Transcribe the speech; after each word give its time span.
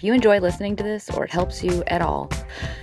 If 0.00 0.04
you 0.04 0.14
enjoy 0.14 0.40
listening 0.40 0.76
to 0.76 0.82
this 0.82 1.10
or 1.10 1.26
it 1.26 1.30
helps 1.30 1.62
you 1.62 1.84
at 1.88 2.00
all, 2.00 2.30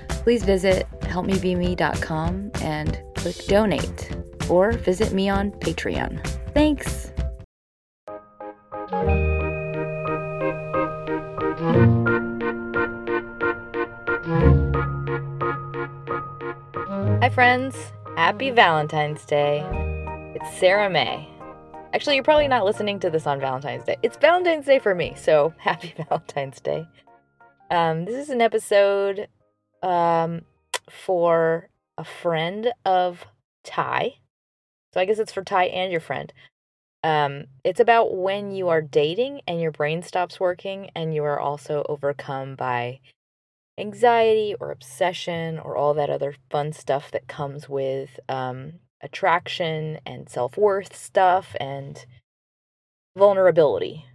please 0.07 0.43
visit 0.43 0.85
helpmebeme.com 0.99 2.51
and 2.61 3.01
click 3.15 3.35
donate 3.47 4.15
or 4.51 4.73
visit 4.73 5.13
me 5.13 5.27
on 5.27 5.49
Patreon. 5.49 6.23
Thanks. 6.53 7.11
Hi, 17.19 17.29
friends. 17.33 17.75
Happy 18.15 18.51
Valentine's 18.51 19.25
Day. 19.25 19.65
It's 20.35 20.59
Sarah 20.59 20.87
May. 20.87 21.27
Actually, 21.95 22.13
you're 22.13 22.23
probably 22.23 22.47
not 22.47 22.63
listening 22.63 22.99
to 22.99 23.09
this 23.09 23.25
on 23.25 23.39
Valentine's 23.39 23.85
Day. 23.85 23.97
It's 24.03 24.17
Valentine's 24.17 24.67
Day 24.67 24.77
for 24.77 24.93
me, 24.93 25.15
so 25.17 25.51
happy 25.57 25.95
Valentine's 25.97 26.59
Day. 26.59 26.87
Um, 27.69 28.05
this 28.05 28.15
is 28.15 28.29
an 28.29 28.41
episode 28.41 29.27
um, 29.83 30.43
for 30.89 31.69
a 31.97 32.03
friend 32.03 32.71
of 32.85 33.25
Ty. 33.63 34.15
So 34.93 35.01
I 35.01 35.05
guess 35.05 35.19
it's 35.19 35.33
for 35.33 35.43
Ty 35.43 35.65
and 35.65 35.91
your 35.91 36.01
friend. 36.01 36.31
Um, 37.03 37.45
it's 37.63 37.79
about 37.79 38.15
when 38.15 38.51
you 38.51 38.69
are 38.69 38.81
dating 38.81 39.41
and 39.47 39.61
your 39.61 39.71
brain 39.71 40.01
stops 40.01 40.39
working 40.39 40.89
and 40.95 41.13
you 41.13 41.23
are 41.23 41.39
also 41.39 41.85
overcome 41.87 42.55
by 42.55 42.99
anxiety 43.77 44.55
or 44.59 44.71
obsession 44.71 45.59
or 45.59 45.77
all 45.77 45.93
that 45.93 46.09
other 46.09 46.35
fun 46.49 46.73
stuff 46.73 47.11
that 47.11 47.27
comes 47.27 47.69
with 47.69 48.19
um, 48.27 48.73
attraction 49.01 49.99
and 50.05 50.29
self 50.29 50.57
worth 50.57 50.95
stuff 50.95 51.55
and 51.59 52.05
vulnerability. 53.15 54.06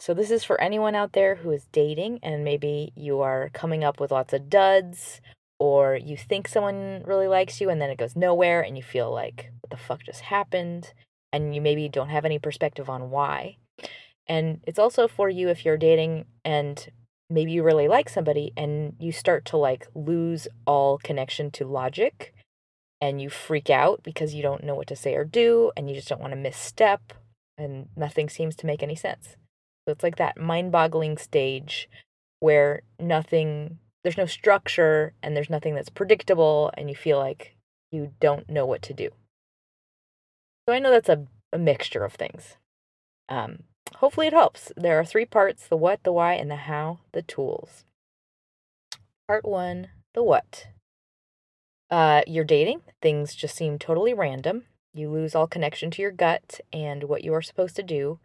So, 0.00 0.14
this 0.14 0.30
is 0.30 0.44
for 0.44 0.58
anyone 0.62 0.94
out 0.94 1.12
there 1.12 1.34
who 1.34 1.50
is 1.50 1.66
dating 1.72 2.20
and 2.22 2.42
maybe 2.42 2.90
you 2.96 3.20
are 3.20 3.50
coming 3.52 3.84
up 3.84 4.00
with 4.00 4.10
lots 4.10 4.32
of 4.32 4.48
duds 4.48 5.20
or 5.58 5.94
you 5.94 6.16
think 6.16 6.48
someone 6.48 7.02
really 7.04 7.28
likes 7.28 7.60
you 7.60 7.68
and 7.68 7.82
then 7.82 7.90
it 7.90 7.98
goes 7.98 8.16
nowhere 8.16 8.62
and 8.62 8.78
you 8.78 8.82
feel 8.82 9.12
like, 9.12 9.52
what 9.60 9.68
the 9.68 9.76
fuck 9.76 10.02
just 10.02 10.22
happened? 10.22 10.94
And 11.34 11.54
you 11.54 11.60
maybe 11.60 11.86
don't 11.90 12.08
have 12.08 12.24
any 12.24 12.38
perspective 12.38 12.88
on 12.88 13.10
why. 13.10 13.58
And 14.26 14.60
it's 14.66 14.78
also 14.78 15.06
for 15.06 15.28
you 15.28 15.50
if 15.50 15.66
you're 15.66 15.76
dating 15.76 16.24
and 16.46 16.88
maybe 17.28 17.52
you 17.52 17.62
really 17.62 17.86
like 17.86 18.08
somebody 18.08 18.54
and 18.56 18.96
you 18.98 19.12
start 19.12 19.44
to 19.46 19.58
like 19.58 19.86
lose 19.94 20.48
all 20.66 20.96
connection 20.96 21.50
to 21.50 21.66
logic 21.66 22.32
and 23.02 23.20
you 23.20 23.28
freak 23.28 23.68
out 23.68 24.00
because 24.02 24.32
you 24.32 24.42
don't 24.42 24.64
know 24.64 24.74
what 24.74 24.86
to 24.86 24.96
say 24.96 25.14
or 25.14 25.24
do 25.24 25.72
and 25.76 25.90
you 25.90 25.94
just 25.94 26.08
don't 26.08 26.22
want 26.22 26.32
to 26.32 26.38
misstep 26.38 27.12
and 27.58 27.90
nothing 27.94 28.30
seems 28.30 28.56
to 28.56 28.66
make 28.66 28.82
any 28.82 28.96
sense. 28.96 29.36
So 29.86 29.92
it's 29.92 30.02
like 30.02 30.16
that 30.16 30.38
mind 30.38 30.72
boggling 30.72 31.18
stage 31.18 31.88
where 32.40 32.82
nothing, 32.98 33.78
there's 34.02 34.16
no 34.16 34.26
structure 34.26 35.14
and 35.22 35.36
there's 35.36 35.50
nothing 35.50 35.74
that's 35.74 35.88
predictable 35.88 36.70
and 36.74 36.88
you 36.88 36.96
feel 36.96 37.18
like 37.18 37.56
you 37.90 38.12
don't 38.20 38.48
know 38.48 38.66
what 38.66 38.82
to 38.82 38.94
do. 38.94 39.10
So 40.68 40.74
I 40.74 40.78
know 40.78 40.90
that's 40.90 41.08
a, 41.08 41.26
a 41.52 41.58
mixture 41.58 42.04
of 42.04 42.14
things. 42.14 42.56
Um, 43.28 43.64
hopefully 43.96 44.26
it 44.26 44.32
helps. 44.32 44.72
There 44.76 44.98
are 44.98 45.04
three 45.04 45.26
parts 45.26 45.66
the 45.66 45.76
what, 45.76 46.02
the 46.04 46.12
why, 46.12 46.34
and 46.34 46.50
the 46.50 46.56
how, 46.56 47.00
the 47.12 47.22
tools. 47.22 47.84
Part 49.26 49.44
one 49.44 49.88
the 50.14 50.22
what. 50.22 50.68
Uh, 51.90 52.22
you're 52.26 52.44
dating, 52.44 52.82
things 53.02 53.34
just 53.34 53.56
seem 53.56 53.78
totally 53.78 54.14
random. 54.14 54.64
You 54.92 55.10
lose 55.10 55.34
all 55.34 55.46
connection 55.46 55.90
to 55.92 56.02
your 56.02 56.10
gut 56.10 56.60
and 56.72 57.04
what 57.04 57.24
you 57.24 57.34
are 57.34 57.42
supposed 57.42 57.76
to 57.76 57.82
do, 57.82 58.18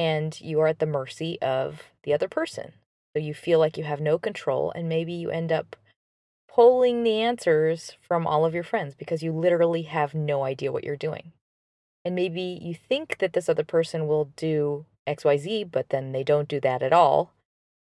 and 0.00 0.40
you 0.40 0.58
are 0.60 0.66
at 0.66 0.78
the 0.78 0.86
mercy 0.86 1.38
of 1.42 1.82
the 2.04 2.14
other 2.14 2.26
person. 2.26 2.72
So 3.14 3.22
you 3.22 3.34
feel 3.34 3.58
like 3.58 3.76
you 3.76 3.84
have 3.84 4.00
no 4.00 4.18
control, 4.18 4.72
and 4.74 4.88
maybe 4.88 5.12
you 5.12 5.28
end 5.28 5.52
up 5.52 5.76
pulling 6.48 7.02
the 7.02 7.20
answers 7.20 7.98
from 8.00 8.26
all 8.26 8.46
of 8.46 8.54
your 8.54 8.64
friends 8.64 8.94
because 8.94 9.22
you 9.22 9.30
literally 9.30 9.82
have 9.82 10.14
no 10.14 10.42
idea 10.42 10.72
what 10.72 10.84
you're 10.84 10.96
doing. 10.96 11.32
And 12.02 12.14
maybe 12.14 12.58
you 12.62 12.74
think 12.74 13.18
that 13.18 13.34
this 13.34 13.46
other 13.46 13.62
person 13.62 14.06
will 14.06 14.30
do 14.36 14.86
XYZ, 15.06 15.70
but 15.70 15.90
then 15.90 16.12
they 16.12 16.24
don't 16.24 16.48
do 16.48 16.60
that 16.60 16.82
at 16.82 16.94
all. 16.94 17.34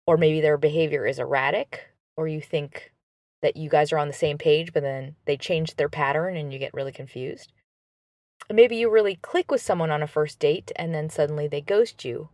Or 0.04 0.16
maybe 0.16 0.41
their 0.41 0.59
behavior 0.59 1.06
is 1.06 1.21
erratic, 1.21 1.91
or 2.16 2.27
you 2.27 2.41
think 2.41 2.92
that 3.41 3.56
you 3.56 3.71
guys 3.71 3.92
are 3.92 3.98
on 3.98 4.09
the 4.09 4.12
same 4.12 4.37
page, 4.37 4.72
but 4.72 4.82
then 4.82 5.15
they 5.27 5.37
change 5.37 5.77
their 5.77 5.88
pattern 5.88 6.37
and 6.37 6.53
you 6.53 6.59
get 6.59 6.75
really 6.75 6.91
confused. 6.91 7.53
Maybe 8.53 8.77
you 8.77 8.91
really 8.91 9.16
click 9.16 9.50
with 9.50 9.61
someone 9.61 9.91
on 9.91 10.03
a 10.03 10.09
first 10.09 10.38
date 10.38 10.72
and 10.77 10.94
then 10.94 11.09
suddenly 11.09 11.47
they 11.47 11.61
ghost 11.61 12.05
you. 12.05 12.31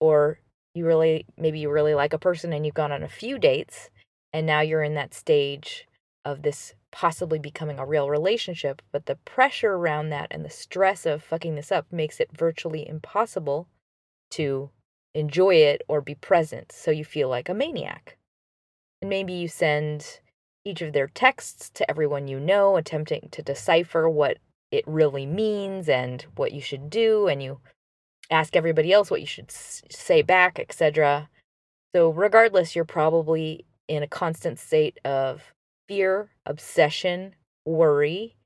Or 0.00 0.40
you 0.74 0.86
really, 0.86 1.26
maybe 1.36 1.58
you 1.58 1.70
really 1.70 1.94
like 1.94 2.12
a 2.12 2.18
person 2.18 2.52
and 2.52 2.64
you've 2.64 2.74
gone 2.74 2.92
on 2.92 3.02
a 3.02 3.08
few 3.08 3.38
dates 3.38 3.90
and 4.32 4.46
now 4.46 4.60
you're 4.60 4.82
in 4.82 4.94
that 4.94 5.14
stage 5.14 5.86
of 6.24 6.42
this 6.42 6.74
possibly 6.90 7.38
becoming 7.38 7.78
a 7.78 7.86
real 7.86 8.08
relationship, 8.08 8.82
but 8.92 9.06
the 9.06 9.16
pressure 9.16 9.74
around 9.74 10.10
that 10.10 10.28
and 10.30 10.44
the 10.44 10.50
stress 10.50 11.06
of 11.06 11.22
fucking 11.22 11.54
this 11.54 11.72
up 11.72 11.86
makes 11.90 12.20
it 12.20 12.36
virtually 12.36 12.88
impossible 12.88 13.68
to 14.30 14.70
enjoy 15.14 15.54
it 15.54 15.82
or 15.88 16.00
be 16.00 16.14
present. 16.14 16.72
So 16.72 16.90
you 16.90 17.04
feel 17.04 17.28
like 17.28 17.48
a 17.48 17.54
maniac. 17.54 18.16
And 19.00 19.08
maybe 19.08 19.32
you 19.32 19.48
send 19.48 20.20
each 20.64 20.82
of 20.82 20.92
their 20.92 21.08
texts 21.08 21.70
to 21.70 21.90
everyone 21.90 22.28
you 22.28 22.40
know, 22.40 22.76
attempting 22.76 23.28
to 23.32 23.42
decipher 23.42 24.08
what 24.08 24.38
it 24.70 24.84
really 24.86 25.26
means 25.26 25.88
and 25.88 26.24
what 26.36 26.52
you 26.52 26.60
should 26.60 26.90
do, 26.90 27.26
and 27.28 27.42
you 27.42 27.60
ask 28.30 28.54
everybody 28.54 28.92
else 28.92 29.10
what 29.10 29.20
you 29.20 29.26
should 29.26 29.50
say 29.50 30.22
back, 30.22 30.58
etc. 30.58 31.28
So, 31.94 32.10
regardless, 32.10 32.76
you're 32.76 32.84
probably 32.84 33.64
in 33.88 34.02
a 34.02 34.08
constant 34.08 34.58
state 34.58 34.98
of 35.04 35.42
fear, 35.88 36.30
obsession, 36.44 37.34
worry, 37.64 38.36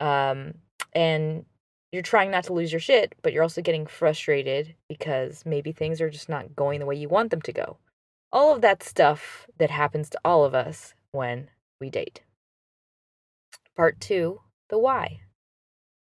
um, 0.00 0.54
and 0.92 1.44
you're 1.92 2.02
trying 2.02 2.30
not 2.30 2.44
to 2.44 2.52
lose 2.52 2.72
your 2.72 2.80
shit, 2.80 3.14
but 3.22 3.32
you're 3.32 3.42
also 3.42 3.62
getting 3.62 3.86
frustrated 3.86 4.74
because 4.88 5.46
maybe 5.46 5.72
things 5.72 6.00
are 6.00 6.10
just 6.10 6.28
not 6.28 6.54
going 6.54 6.80
the 6.80 6.86
way 6.86 6.96
you 6.96 7.08
want 7.08 7.30
them 7.30 7.42
to 7.42 7.52
go. 7.52 7.78
All 8.32 8.54
of 8.54 8.60
that 8.60 8.82
stuff 8.82 9.46
that 9.58 9.70
happens 9.70 10.10
to 10.10 10.20
all 10.24 10.44
of 10.44 10.54
us 10.54 10.94
when 11.12 11.48
we 11.80 11.88
date. 11.88 12.22
Part 13.76 14.00
two 14.00 14.40
the 14.68 14.78
why. 14.78 15.20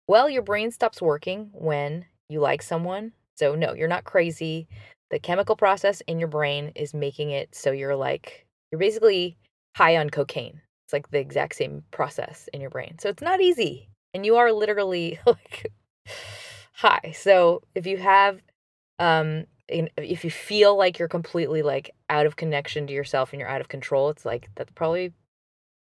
Well, 0.07 0.29
your 0.29 0.43
brain 0.43 0.71
stops 0.71 1.01
working 1.01 1.49
when 1.53 2.05
you 2.29 2.39
like 2.39 2.61
someone. 2.61 3.13
So, 3.35 3.55
no, 3.55 3.73
you're 3.73 3.87
not 3.87 4.03
crazy. 4.03 4.67
The 5.09 5.19
chemical 5.19 5.55
process 5.55 6.01
in 6.07 6.19
your 6.19 6.27
brain 6.27 6.71
is 6.75 6.93
making 6.93 7.31
it 7.31 7.53
so 7.53 7.71
you're 7.71 7.95
like, 7.95 8.45
you're 8.71 8.79
basically 8.79 9.37
high 9.75 9.97
on 9.97 10.09
cocaine. 10.09 10.61
It's 10.85 10.93
like 10.93 11.09
the 11.09 11.19
exact 11.19 11.55
same 11.55 11.83
process 11.91 12.47
in 12.53 12.61
your 12.61 12.69
brain. 12.69 12.97
So, 12.99 13.09
it's 13.09 13.23
not 13.23 13.41
easy. 13.41 13.89
And 14.13 14.25
you 14.25 14.35
are 14.37 14.51
literally 14.51 15.19
like 15.25 15.71
high. 16.73 17.13
So, 17.15 17.61
if 17.73 17.87
you 17.87 17.97
have, 17.97 18.41
um, 18.99 19.45
if 19.67 20.23
you 20.23 20.29
feel 20.29 20.77
like 20.77 20.99
you're 20.99 21.07
completely 21.07 21.63
like 21.63 21.89
out 22.09 22.27
of 22.27 22.35
connection 22.35 22.85
to 22.87 22.93
yourself 22.93 23.33
and 23.33 23.39
you're 23.39 23.49
out 23.49 23.61
of 23.61 23.67
control, 23.67 24.09
it's 24.09 24.23
like 24.25 24.49
that's 24.55 24.71
probably 24.75 25.13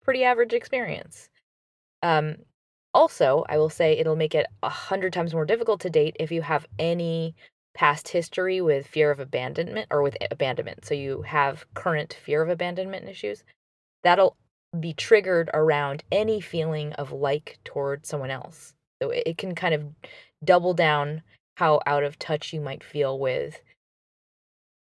pretty 0.02 0.24
average 0.24 0.52
experience. 0.52 1.30
Um, 2.02 2.36
also, 2.94 3.44
I 3.48 3.58
will 3.58 3.70
say 3.70 3.92
it'll 3.92 4.16
make 4.16 4.34
it 4.34 4.46
a 4.62 4.68
hundred 4.68 5.12
times 5.12 5.32
more 5.34 5.44
difficult 5.44 5.80
to 5.80 5.90
date 5.90 6.16
if 6.20 6.30
you 6.30 6.42
have 6.42 6.66
any 6.78 7.34
past 7.74 8.08
history 8.08 8.60
with 8.60 8.86
fear 8.86 9.10
of 9.10 9.18
abandonment 9.18 9.88
or 9.90 10.02
with 10.02 10.16
abandonment. 10.30 10.84
So 10.84 10.94
you 10.94 11.22
have 11.22 11.64
current 11.74 12.16
fear 12.22 12.42
of 12.42 12.50
abandonment 12.50 13.08
issues. 13.08 13.44
That'll 14.02 14.36
be 14.78 14.92
triggered 14.92 15.50
around 15.54 16.02
any 16.12 16.40
feeling 16.40 16.92
of 16.94 17.12
like 17.12 17.58
toward 17.64 18.04
someone 18.04 18.30
else. 18.30 18.74
So 19.02 19.10
it 19.10 19.38
can 19.38 19.54
kind 19.54 19.74
of 19.74 19.84
double 20.44 20.74
down 20.74 21.22
how 21.56 21.80
out 21.86 22.04
of 22.04 22.18
touch 22.18 22.52
you 22.52 22.60
might 22.60 22.84
feel 22.84 23.18
with 23.18 23.62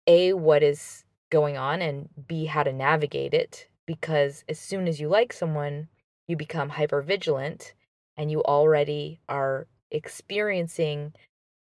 A, 0.06 0.32
what 0.32 0.62
is 0.62 1.04
going 1.30 1.56
on, 1.56 1.82
and 1.82 2.08
B, 2.28 2.46
how 2.46 2.62
to 2.62 2.72
navigate 2.72 3.34
it 3.34 3.68
because 3.86 4.44
as 4.48 4.58
soon 4.58 4.86
as 4.88 5.00
you 5.00 5.08
like 5.08 5.32
someone, 5.32 5.88
you 6.28 6.36
become 6.36 6.70
hyper 6.70 7.02
vigilant 7.02 7.74
and 8.16 8.30
you 8.30 8.42
already 8.42 9.20
are 9.28 9.66
experiencing 9.90 11.12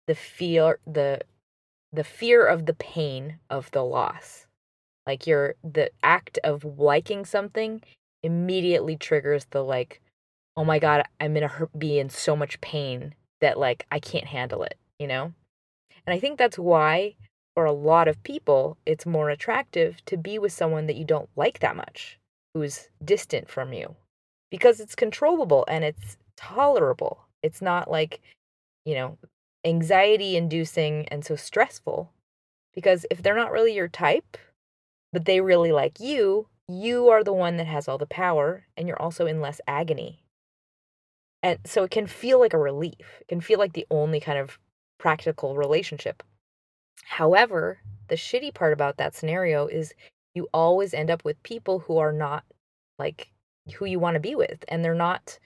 the 0.06 0.14
fear 0.14 0.78
the 0.86 1.20
the 1.92 2.04
fear 2.04 2.44
of 2.44 2.66
the 2.66 2.74
pain 2.74 3.38
of 3.48 3.70
the 3.70 3.84
loss. 3.84 4.46
Like 5.06 5.26
you're 5.26 5.54
the 5.62 5.90
act 6.02 6.38
of 6.42 6.64
liking 6.78 7.24
something 7.24 7.82
immediately 8.22 8.96
triggers 8.96 9.46
the 9.50 9.62
like, 9.62 10.00
oh 10.56 10.64
my 10.64 10.78
god, 10.78 11.04
I'm 11.20 11.34
gonna 11.34 11.68
be 11.76 11.98
in 11.98 12.10
so 12.10 12.34
much 12.34 12.60
pain 12.60 13.14
that 13.40 13.58
like 13.58 13.86
I 13.92 14.00
can't 14.00 14.26
handle 14.26 14.62
it, 14.64 14.76
you 14.98 15.06
know? 15.06 15.32
And 16.06 16.14
I 16.14 16.18
think 16.18 16.38
that's 16.38 16.58
why 16.58 17.14
for 17.54 17.64
a 17.64 17.72
lot 17.72 18.08
of 18.08 18.22
people 18.24 18.76
it's 18.84 19.06
more 19.06 19.30
attractive 19.30 20.04
to 20.06 20.16
be 20.16 20.38
with 20.38 20.52
someone 20.52 20.86
that 20.86 20.96
you 20.96 21.04
don't 21.04 21.28
like 21.36 21.60
that 21.60 21.76
much, 21.76 22.18
who's 22.54 22.88
distant 23.04 23.48
from 23.48 23.72
you. 23.72 23.94
Because 24.50 24.80
it's 24.80 24.94
controllable 24.94 25.64
and 25.68 25.84
it's 25.84 26.16
tolerable. 26.36 27.26
It's 27.42 27.62
not 27.62 27.90
like, 27.90 28.20
you 28.84 28.94
know, 28.94 29.18
anxiety 29.64 30.36
inducing 30.36 31.06
and 31.08 31.24
so 31.24 31.36
stressful. 31.36 32.10
Because 32.74 33.06
if 33.10 33.22
they're 33.22 33.36
not 33.36 33.52
really 33.52 33.74
your 33.74 33.88
type, 33.88 34.36
but 35.12 35.24
they 35.26 35.40
really 35.40 35.72
like 35.72 36.00
you, 36.00 36.48
you 36.68 37.08
are 37.08 37.22
the 37.22 37.32
one 37.32 37.56
that 37.58 37.66
has 37.66 37.88
all 37.88 37.98
the 37.98 38.06
power 38.06 38.66
and 38.76 38.88
you're 38.88 39.00
also 39.00 39.26
in 39.26 39.40
less 39.40 39.60
agony. 39.66 40.24
And 41.42 41.58
so 41.64 41.84
it 41.84 41.90
can 41.90 42.06
feel 42.06 42.40
like 42.40 42.54
a 42.54 42.58
relief. 42.58 43.20
It 43.20 43.28
can 43.28 43.40
feel 43.40 43.58
like 43.58 43.74
the 43.74 43.86
only 43.90 44.18
kind 44.18 44.38
of 44.38 44.58
practical 44.98 45.56
relationship. 45.56 46.22
However, 47.04 47.78
the 48.08 48.14
shitty 48.14 48.54
part 48.54 48.72
about 48.72 48.96
that 48.96 49.14
scenario 49.14 49.66
is 49.66 49.94
you 50.34 50.48
always 50.52 50.94
end 50.94 51.10
up 51.10 51.24
with 51.24 51.42
people 51.42 51.80
who 51.80 51.98
are 51.98 52.12
not 52.12 52.44
like 52.98 53.30
who 53.76 53.84
you 53.84 53.98
want 53.98 54.14
to 54.14 54.20
be 54.20 54.34
with 54.34 54.64
and 54.68 54.84
they're 54.84 54.94
not 54.94 55.38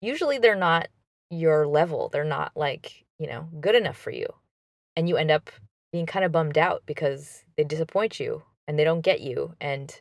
usually 0.00 0.38
they're 0.38 0.54
not 0.54 0.88
your 1.30 1.66
level. 1.66 2.08
They're 2.08 2.24
not 2.24 2.52
like, 2.56 3.04
you 3.18 3.26
know, 3.26 3.48
good 3.60 3.74
enough 3.74 3.96
for 3.96 4.10
you. 4.10 4.26
And 4.96 5.08
you 5.08 5.16
end 5.16 5.30
up 5.30 5.50
being 5.92 6.06
kind 6.06 6.24
of 6.24 6.32
bummed 6.32 6.58
out 6.58 6.82
because 6.86 7.44
they 7.56 7.64
disappoint 7.64 8.20
you 8.20 8.42
and 8.66 8.78
they 8.78 8.84
don't 8.84 9.00
get 9.00 9.20
you 9.20 9.54
and 9.60 10.00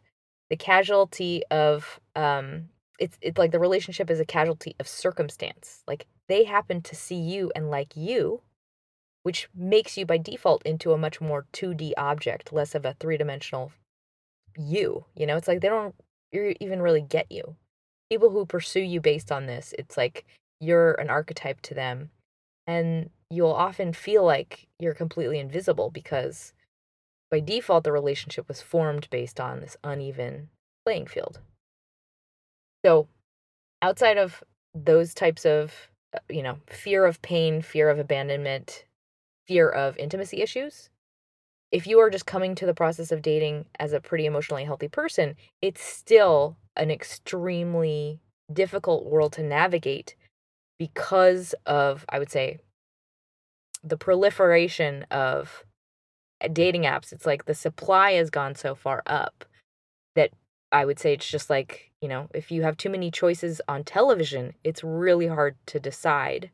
the 0.50 0.58
casualty 0.58 1.44
of 1.52 2.00
um 2.16 2.70
it's 3.00 3.18
it's 3.22 3.38
like 3.38 3.52
the 3.52 3.60
relationship 3.60 4.10
is 4.10 4.20
a 4.20 4.26
casualty 4.26 4.76
of 4.80 4.88
circumstance. 4.88 5.84
Like 5.88 6.08
they 6.28 6.44
happen 6.46 6.82
to 6.82 6.96
see 6.96 7.16
you 7.20 7.52
and 7.56 7.70
like 7.70 7.96
you, 7.96 8.42
which 9.24 9.50
makes 9.56 9.98
you 9.98 10.06
by 10.06 10.18
default 10.18 10.64
into 10.66 10.94
a 10.94 10.98
much 10.98 11.22
more 11.22 11.46
2D 11.54 11.94
object, 11.96 12.52
less 12.52 12.74
of 12.76 12.86
a 12.86 12.96
three-dimensional 13.00 13.72
you. 14.58 15.06
You 15.16 15.28
know, 15.28 15.38
it's 15.38 15.48
like 15.48 15.62
they 15.62 15.70
don't 15.70 15.96
even 16.34 16.82
really 16.82 17.02
get 17.02 17.32
you. 17.32 17.56
People 18.10 18.30
who 18.30 18.46
pursue 18.46 18.82
you 18.82 19.02
based 19.02 19.32
on 19.32 19.46
this, 19.46 19.74
it's 19.78 19.98
like 19.98 20.26
you're 20.60 20.94
an 20.94 21.10
archetype 21.10 21.62
to 21.62 21.74
them 21.74 22.10
and 22.66 23.10
you'll 23.30 23.52
often 23.52 23.94
feel 23.94 24.24
like 24.24 24.68
you're 24.80 24.94
completely 24.94 25.40
invisible 25.40 25.90
because 25.90 26.54
by 27.30 27.40
default 27.40 27.84
the 27.84 27.92
relationship 27.92 28.48
was 28.48 28.62
formed 28.62 29.10
based 29.10 29.40
on 29.40 29.60
this 29.60 29.78
uneven 29.84 30.50
playing 30.86 31.08
field. 31.08 31.40
So, 32.86 33.08
outside 33.82 34.18
of 34.18 34.44
those 34.74 35.14
types 35.14 35.46
of, 35.46 35.74
uh, 36.14 36.20
you 36.30 36.42
know, 36.42 36.60
fear 36.68 37.06
of 37.06 37.22
pain, 37.22 37.62
fear 37.62 37.90
of 37.90 38.00
abandonment, 38.00 38.86
fear 39.48 39.70
of 39.70 39.98
intimacy 39.98 40.42
issues, 40.42 40.90
if 41.72 41.86
you 41.86 42.00
are 42.00 42.10
just 42.10 42.26
coming 42.26 42.56
to 42.56 42.66
the 42.66 42.74
process 42.74 43.12
of 43.12 43.22
dating 43.22 43.66
as 43.80 43.94
a 43.94 44.00
pretty 44.00 44.26
emotionally 44.26 44.64
healthy 44.64 44.88
person, 44.88 45.36
it's 45.62 45.82
still 45.82 46.58
an 46.76 46.92
extremely 46.92 48.20
difficult 48.52 49.06
world 49.06 49.34
to 49.34 49.44
navigate 49.44 50.16
because 50.80 51.54
of, 51.66 52.06
I 52.10 52.20
would 52.20 52.32
say, 52.32 52.60
the 53.84 53.98
proliferation 53.98 55.04
of 55.12 55.64
uh, 56.44 56.48
dating 56.52 56.84
apps. 56.84 57.12
It's 57.12 57.26
like 57.26 57.46
the 57.46 57.56
supply 57.56 58.14
has 58.14 58.30
gone 58.30 58.56
so 58.56 58.76
far 58.76 59.04
up 59.06 59.46
that 60.16 60.32
I 60.72 60.86
would 60.86 61.00
say 61.00 61.14
it's 61.14 61.30
just 61.30 61.50
like, 61.50 61.92
you 62.02 62.08
know, 62.08 62.30
if 62.34 62.52
you 62.52 62.64
have 62.64 62.78
too 62.78 62.90
many 62.90 63.12
choices 63.12 63.62
on 63.68 63.84
television, 63.84 64.54
it's 64.64 64.84
really 64.84 65.28
hard 65.28 65.56
to 65.68 65.80
decide. 65.80 66.52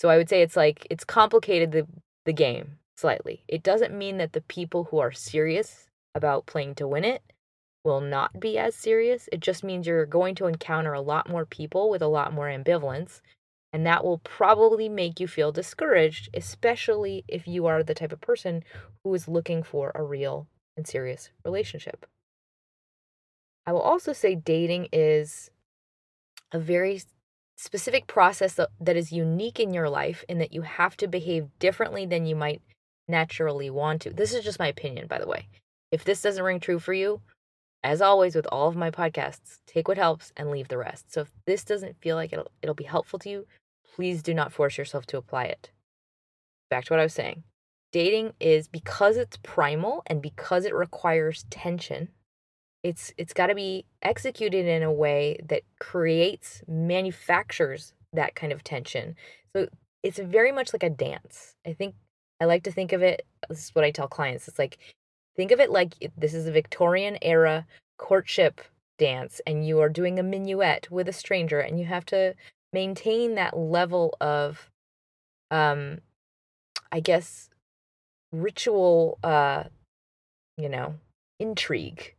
So 0.00 0.08
I 0.08 0.16
would 0.16 0.28
say 0.28 0.42
it's 0.42 0.56
like 0.56 0.86
it's 0.90 1.04
complicated 1.04 1.72
the 1.72 1.86
the 2.24 2.32
game 2.32 2.78
slightly. 3.02 3.44
It 3.48 3.62
doesn't 3.62 3.92
mean 3.92 4.16
that 4.16 4.32
the 4.32 4.40
people 4.40 4.84
who 4.84 4.98
are 4.98 5.12
serious 5.12 5.90
about 6.14 6.46
playing 6.46 6.76
to 6.76 6.88
win 6.88 7.04
it 7.04 7.22
will 7.84 8.00
not 8.00 8.40
be 8.40 8.56
as 8.56 8.74
serious. 8.74 9.28
It 9.32 9.40
just 9.40 9.64
means 9.64 9.86
you're 9.86 10.06
going 10.06 10.36
to 10.36 10.46
encounter 10.46 10.94
a 10.94 11.00
lot 11.00 11.28
more 11.28 11.44
people 11.44 11.90
with 11.90 12.00
a 12.00 12.06
lot 12.06 12.32
more 12.32 12.46
ambivalence. 12.46 13.20
And 13.72 13.86
that 13.86 14.04
will 14.04 14.18
probably 14.18 14.88
make 14.88 15.18
you 15.18 15.26
feel 15.26 15.50
discouraged, 15.50 16.28
especially 16.32 17.24
if 17.26 17.48
you 17.48 17.66
are 17.66 17.82
the 17.82 17.94
type 17.94 18.12
of 18.12 18.20
person 18.20 18.62
who 19.02 19.12
is 19.14 19.28
looking 19.28 19.62
for 19.62 19.92
a 19.94 20.02
real 20.02 20.46
and 20.76 20.86
serious 20.86 21.30
relationship. 21.44 22.06
I 23.66 23.72
will 23.72 23.80
also 23.80 24.12
say 24.12 24.34
dating 24.34 24.88
is 24.92 25.50
a 26.52 26.58
very 26.58 27.02
specific 27.56 28.06
process 28.06 28.54
that 28.54 28.96
is 28.96 29.12
unique 29.12 29.58
in 29.58 29.74
your 29.74 29.88
life 29.88 30.24
in 30.28 30.38
that 30.38 30.52
you 30.52 30.62
have 30.62 30.96
to 30.98 31.08
behave 31.08 31.48
differently 31.58 32.06
than 32.06 32.26
you 32.26 32.36
might 32.36 32.60
naturally 33.08 33.70
want 33.70 34.02
to. 34.02 34.10
This 34.10 34.34
is 34.34 34.44
just 34.44 34.58
my 34.58 34.68
opinion, 34.68 35.06
by 35.06 35.18
the 35.18 35.26
way. 35.26 35.48
If 35.90 36.04
this 36.04 36.22
doesn't 36.22 36.42
ring 36.42 36.60
true 36.60 36.78
for 36.78 36.92
you, 36.92 37.20
as 37.84 38.00
always 38.00 38.34
with 38.34 38.46
all 38.52 38.68
of 38.68 38.76
my 38.76 38.90
podcasts, 38.90 39.58
take 39.66 39.88
what 39.88 39.98
helps 39.98 40.32
and 40.36 40.50
leave 40.50 40.68
the 40.68 40.78
rest. 40.78 41.12
So 41.12 41.22
if 41.22 41.32
this 41.46 41.64
doesn't 41.64 42.00
feel 42.00 42.16
like 42.16 42.32
it'll 42.32 42.50
it'll 42.62 42.74
be 42.74 42.84
helpful 42.84 43.18
to 43.20 43.28
you, 43.28 43.46
please 43.94 44.22
do 44.22 44.34
not 44.34 44.52
force 44.52 44.78
yourself 44.78 45.06
to 45.06 45.18
apply 45.18 45.44
it. 45.44 45.70
Back 46.70 46.84
to 46.86 46.92
what 46.92 47.00
I 47.00 47.04
was 47.04 47.14
saying. 47.14 47.42
Dating 47.92 48.32
is 48.40 48.68
because 48.68 49.16
it's 49.16 49.36
primal 49.42 50.02
and 50.06 50.22
because 50.22 50.64
it 50.64 50.74
requires 50.74 51.44
tension, 51.50 52.08
it's 52.82 53.12
it's 53.18 53.34
got 53.34 53.48
to 53.48 53.54
be 53.54 53.84
executed 54.00 54.66
in 54.66 54.82
a 54.82 54.92
way 54.92 55.38
that 55.46 55.62
creates 55.78 56.62
manufactures 56.66 57.92
that 58.12 58.34
kind 58.34 58.52
of 58.52 58.64
tension. 58.64 59.16
So 59.54 59.68
it's 60.02 60.18
very 60.18 60.52
much 60.52 60.72
like 60.72 60.82
a 60.82 60.90
dance. 60.90 61.54
I 61.66 61.72
think 61.72 61.94
I 62.42 62.46
like 62.46 62.64
to 62.64 62.72
think 62.72 62.92
of 62.92 63.02
it 63.02 63.24
this 63.48 63.64
is 63.64 63.74
what 63.74 63.84
I 63.84 63.90
tell 63.90 64.08
clients. 64.08 64.48
It's 64.48 64.58
like 64.58 64.78
think 65.36 65.52
of 65.52 65.60
it 65.60 65.70
like 65.70 65.94
this 66.16 66.34
is 66.34 66.46
a 66.46 66.52
Victorian 66.52 67.16
era 67.22 67.66
courtship 67.98 68.60
dance 68.98 69.40
and 69.46 69.66
you 69.66 69.80
are 69.80 69.88
doing 69.88 70.18
a 70.18 70.22
minuet 70.22 70.90
with 70.90 71.08
a 71.08 71.12
stranger 71.12 71.60
and 71.60 71.78
you 71.78 71.86
have 71.86 72.04
to 72.06 72.34
maintain 72.72 73.36
that 73.36 73.56
level 73.56 74.16
of 74.20 74.70
um 75.50 75.98
I 76.90 77.00
guess 77.00 77.48
ritual 78.32 79.18
uh 79.22 79.64
you 80.56 80.68
know 80.68 80.94
intrigue 81.38 82.14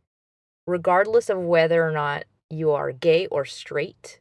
regardless 0.66 1.28
of 1.28 1.38
whether 1.38 1.86
or 1.86 1.90
not 1.90 2.24
you 2.50 2.70
are 2.70 2.92
gay 2.92 3.26
or 3.26 3.44
straight, 3.44 4.20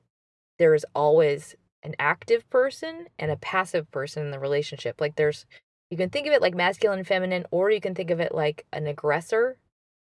there 0.59 0.73
is 0.73 0.85
always 0.95 1.55
an 1.83 1.95
active 1.99 2.49
person 2.49 3.07
and 3.19 3.31
a 3.31 3.37
passive 3.37 3.89
person 3.91 4.25
in 4.25 4.31
the 4.31 4.39
relationship. 4.39 4.99
Like 4.99 5.15
there's, 5.15 5.45
you 5.93 5.97
can 5.97 6.09
think 6.09 6.25
of 6.25 6.33
it 6.33 6.41
like 6.41 6.55
masculine 6.55 6.97
and 6.97 7.07
feminine, 7.07 7.45
or 7.51 7.69
you 7.69 7.79
can 7.79 7.93
think 7.93 8.09
of 8.09 8.19
it 8.19 8.33
like 8.33 8.65
an 8.73 8.87
aggressor 8.87 9.59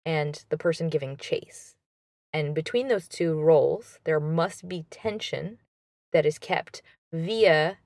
and 0.06 0.46
the 0.48 0.56
person 0.56 0.88
giving 0.88 1.18
chase. 1.18 1.76
And 2.32 2.56
between 2.56 2.88
those 2.88 3.06
two 3.06 3.38
roles, 3.38 4.00
there 4.06 4.22
must 4.22 4.70
be 4.70 4.86
tension 4.90 5.58
that 6.14 6.26
is 6.26 6.40
kept 6.40 6.84
via 7.12 7.80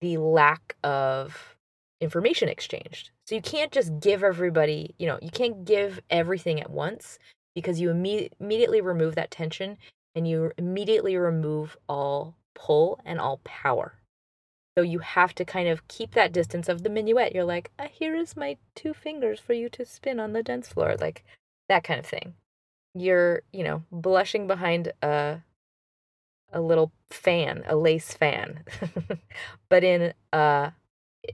the 0.00 0.16
lack 0.16 0.74
of 0.82 1.56
information 2.00 2.48
exchanged. 2.48 3.12
So 3.24 3.36
you 3.36 3.40
can't 3.40 3.70
just 3.70 4.00
give 4.00 4.24
everybody, 4.24 4.96
you 4.98 5.06
know, 5.06 5.20
you 5.22 5.30
can't 5.30 5.64
give 5.64 6.00
everything 6.10 6.60
at 6.60 6.70
once 6.70 7.20
because 7.54 7.78
you 7.78 7.90
imme- 7.90 8.32
immediately 8.40 8.80
remove 8.80 9.14
that 9.14 9.30
tension 9.30 9.78
and 10.16 10.26
you 10.26 10.50
immediately 10.58 11.16
remove 11.16 11.76
all 11.88 12.34
pull 12.56 13.00
and 13.04 13.20
all 13.20 13.40
power. 13.44 13.94
So 14.76 14.82
you 14.82 14.98
have 14.98 15.34
to 15.36 15.44
kind 15.44 15.68
of 15.68 15.86
keep 15.86 16.12
that 16.12 16.32
distance 16.32 16.68
of 16.68 16.82
the 16.82 16.90
minuet. 16.90 17.32
You're 17.32 17.44
like, 17.44 17.70
ah, 17.78 17.86
here 17.90 18.16
is 18.16 18.36
my 18.36 18.56
two 18.74 18.92
fingers 18.92 19.38
for 19.38 19.52
you 19.52 19.68
to 19.70 19.84
spin 19.84 20.18
on 20.18 20.32
the 20.32 20.42
dance 20.42 20.68
floor, 20.68 20.96
like 21.00 21.24
that 21.68 21.84
kind 21.84 22.00
of 22.00 22.06
thing. 22.06 22.34
You're, 22.94 23.42
you 23.52 23.62
know, 23.62 23.84
blushing 23.92 24.46
behind 24.46 24.92
a 25.02 25.42
a 26.52 26.60
little 26.60 26.92
fan, 27.10 27.64
a 27.66 27.76
lace 27.76 28.14
fan, 28.14 28.64
but 29.68 29.84
in 29.84 30.12
uh 30.32 30.70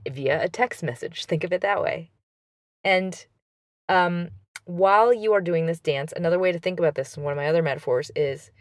via 0.09 0.43
a 0.43 0.49
text 0.49 0.83
message. 0.83 1.25
Think 1.25 1.43
of 1.43 1.51
it 1.53 1.61
that 1.61 1.81
way. 1.81 2.11
And 2.83 3.25
um 3.89 4.29
while 4.65 5.11
you 5.13 5.33
are 5.33 5.41
doing 5.41 5.65
this 5.65 5.79
dance, 5.79 6.13
another 6.15 6.39
way 6.39 6.51
to 6.51 6.59
think 6.59 6.79
about 6.79 6.95
this, 6.95 7.17
one 7.17 7.33
of 7.33 7.37
my 7.37 7.47
other 7.47 7.63
metaphors, 7.63 8.11
is 8.15 8.51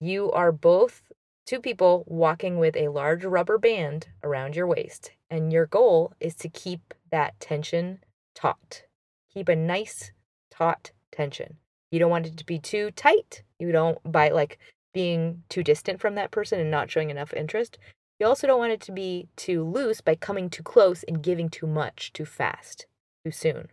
you 0.00 0.32
are 0.32 0.50
both 0.52 1.11
two 1.46 1.60
people 1.60 2.04
walking 2.06 2.58
with 2.58 2.76
a 2.76 2.88
large 2.88 3.24
rubber 3.24 3.58
band 3.58 4.08
around 4.22 4.56
your 4.56 4.66
waist. 4.66 5.12
And 5.30 5.52
your 5.52 5.66
goal 5.66 6.12
is 6.20 6.34
to 6.36 6.48
keep 6.48 6.94
that 7.10 7.38
tension 7.40 8.00
taut. 8.34 8.84
Keep 9.32 9.48
a 9.48 9.56
nice, 9.56 10.12
taut 10.50 10.92
tension. 11.10 11.56
You 11.90 11.98
don't 11.98 12.10
want 12.10 12.26
it 12.26 12.36
to 12.36 12.46
be 12.46 12.58
too 12.58 12.90
tight. 12.92 13.42
You 13.58 13.72
don't, 13.72 13.98
by 14.10 14.30
like 14.30 14.58
being 14.92 15.42
too 15.48 15.62
distant 15.62 16.00
from 16.00 16.14
that 16.14 16.30
person 16.30 16.60
and 16.60 16.70
not 16.70 16.90
showing 16.90 17.10
enough 17.10 17.32
interest. 17.32 17.78
You 18.18 18.26
also 18.26 18.46
don't 18.46 18.58
want 18.58 18.72
it 18.72 18.80
to 18.82 18.92
be 18.92 19.28
too 19.36 19.64
loose 19.64 20.00
by 20.00 20.14
coming 20.14 20.48
too 20.48 20.62
close 20.62 21.02
and 21.02 21.22
giving 21.22 21.48
too 21.48 21.66
much 21.66 22.12
too 22.12 22.24
fast, 22.24 22.86
too 23.24 23.32
soon. 23.32 23.68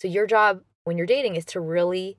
So 0.00 0.08
your 0.08 0.26
job 0.26 0.62
when 0.84 0.98
you're 0.98 1.06
dating 1.06 1.36
is 1.36 1.44
to 1.46 1.60
really 1.60 2.18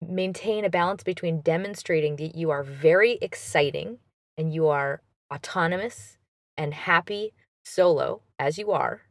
maintain 0.00 0.64
a 0.64 0.70
balance 0.70 1.02
between 1.02 1.40
demonstrating 1.40 2.16
that 2.16 2.34
you 2.34 2.50
are 2.50 2.62
very 2.62 3.18
exciting 3.22 3.98
and 4.36 4.52
you 4.52 4.68
are 4.68 5.02
autonomous 5.32 6.18
and 6.56 6.74
happy 6.74 7.32
solo 7.64 8.22
as 8.38 8.58
you 8.58 8.70
are. 8.72 9.02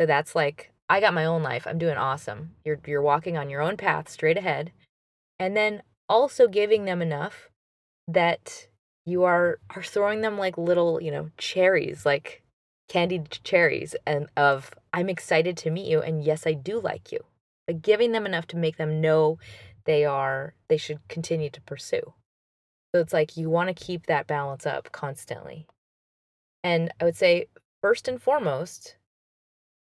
So 0.00 0.06
that's 0.06 0.34
like 0.34 0.72
I 0.88 1.00
got 1.00 1.14
my 1.14 1.24
own 1.24 1.42
life. 1.42 1.66
I'm 1.66 1.78
doing 1.78 1.96
awesome. 1.96 2.52
You're 2.64 2.78
you're 2.86 3.02
walking 3.02 3.36
on 3.36 3.50
your 3.50 3.62
own 3.62 3.76
path 3.76 4.08
straight 4.08 4.38
ahead. 4.38 4.72
And 5.38 5.56
then 5.56 5.82
also 6.08 6.48
giving 6.48 6.84
them 6.84 7.02
enough 7.02 7.50
that 8.08 8.68
you 9.04 9.24
are 9.24 9.58
are 9.74 9.82
throwing 9.82 10.20
them 10.20 10.38
like 10.38 10.58
little, 10.58 11.00
you 11.00 11.10
know, 11.10 11.30
cherries, 11.38 12.06
like 12.06 12.42
candied 12.88 13.38
cherries 13.42 13.96
and 14.06 14.28
of 14.36 14.70
I'm 14.92 15.08
excited 15.08 15.56
to 15.58 15.70
meet 15.70 15.88
you 15.88 16.00
and 16.00 16.22
yes, 16.22 16.46
I 16.46 16.52
do 16.52 16.80
like 16.80 17.10
you. 17.12 17.20
But 17.66 17.82
giving 17.82 18.12
them 18.12 18.26
enough 18.26 18.46
to 18.48 18.56
make 18.56 18.76
them 18.76 19.00
know 19.00 19.38
they 19.86 20.04
are 20.04 20.54
they 20.68 20.76
should 20.76 21.06
continue 21.08 21.50
to 21.50 21.60
pursue. 21.62 22.14
So 22.94 23.00
it's 23.00 23.12
like 23.12 23.36
you 23.36 23.50
want 23.50 23.68
to 23.68 23.84
keep 23.84 24.06
that 24.06 24.26
balance 24.26 24.66
up 24.66 24.92
constantly. 24.92 25.66
And 26.62 26.92
I 27.00 27.04
would 27.04 27.16
say 27.16 27.46
first 27.82 28.08
and 28.08 28.20
foremost, 28.20 28.96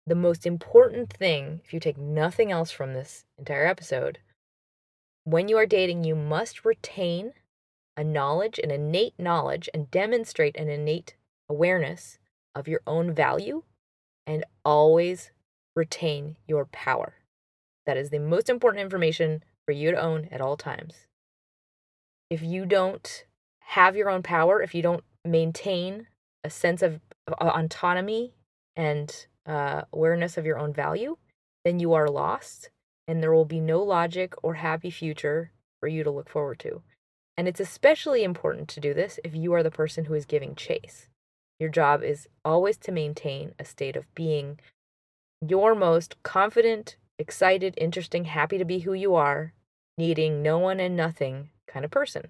the 0.06 0.14
most 0.14 0.46
important 0.46 1.12
thing, 1.12 1.60
if 1.64 1.72
you 1.72 1.80
take 1.80 1.98
nothing 1.98 2.52
else 2.52 2.70
from 2.70 2.94
this 2.94 3.24
entire 3.38 3.66
episode, 3.66 4.18
when 5.24 5.48
you 5.48 5.56
are 5.56 5.66
dating, 5.66 6.04
you 6.04 6.14
must 6.14 6.64
retain 6.64 7.32
a 7.96 8.04
knowledge, 8.04 8.60
an 8.62 8.70
innate 8.70 9.14
knowledge, 9.18 9.68
and 9.74 9.90
demonstrate 9.90 10.56
an 10.56 10.68
innate 10.68 11.16
awareness 11.48 12.18
of 12.54 12.68
your 12.68 12.80
own 12.86 13.12
value 13.12 13.62
and 14.26 14.44
always 14.64 15.30
retain 15.74 16.36
your 16.46 16.66
power. 16.66 17.14
That 17.86 17.96
is 17.96 18.10
the 18.10 18.18
most 18.18 18.48
important 18.48 18.82
information 18.82 19.42
for 19.66 19.72
you 19.72 19.90
to 19.90 20.00
own 20.00 20.28
at 20.30 20.40
all 20.40 20.56
times. 20.56 20.94
If 22.30 22.42
you 22.42 22.64
don't 22.64 23.24
have 23.60 23.96
your 23.96 24.08
own 24.08 24.22
power, 24.22 24.62
if 24.62 24.74
you 24.74 24.82
don't 24.82 25.04
maintain 25.24 26.06
a 26.44 26.50
sense 26.50 26.82
of 26.82 27.00
autonomy 27.40 28.34
and 28.76 29.26
uh, 29.44 29.82
awareness 29.92 30.36
of 30.36 30.46
your 30.46 30.58
own 30.58 30.72
value, 30.72 31.16
then 31.64 31.80
you 31.80 31.92
are 31.92 32.08
lost 32.08 32.70
and 33.08 33.22
there 33.22 33.32
will 33.32 33.44
be 33.44 33.60
no 33.60 33.82
logic 33.82 34.34
or 34.42 34.54
happy 34.54 34.90
future 34.90 35.50
for 35.80 35.88
you 35.88 36.02
to 36.04 36.10
look 36.10 36.28
forward 36.28 36.58
to. 36.60 36.82
And 37.36 37.46
it's 37.46 37.60
especially 37.60 38.24
important 38.24 38.68
to 38.68 38.80
do 38.80 38.94
this 38.94 39.20
if 39.22 39.34
you 39.34 39.52
are 39.52 39.62
the 39.62 39.70
person 39.70 40.06
who 40.06 40.14
is 40.14 40.24
giving 40.24 40.54
chase. 40.54 41.08
Your 41.58 41.68
job 41.68 42.02
is 42.02 42.28
always 42.44 42.76
to 42.78 42.92
maintain 42.92 43.54
a 43.58 43.64
state 43.64 43.96
of 43.96 44.12
being 44.14 44.58
your 45.46 45.74
most 45.74 46.22
confident, 46.22 46.96
excited, 47.18 47.74
interesting, 47.76 48.24
happy 48.24 48.58
to 48.58 48.64
be 48.64 48.80
who 48.80 48.92
you 48.92 49.14
are, 49.14 49.52
needing 49.98 50.42
no 50.42 50.58
one 50.58 50.80
and 50.80 50.96
nothing 50.96 51.50
kind 51.66 51.84
of 51.84 51.90
person. 51.90 52.28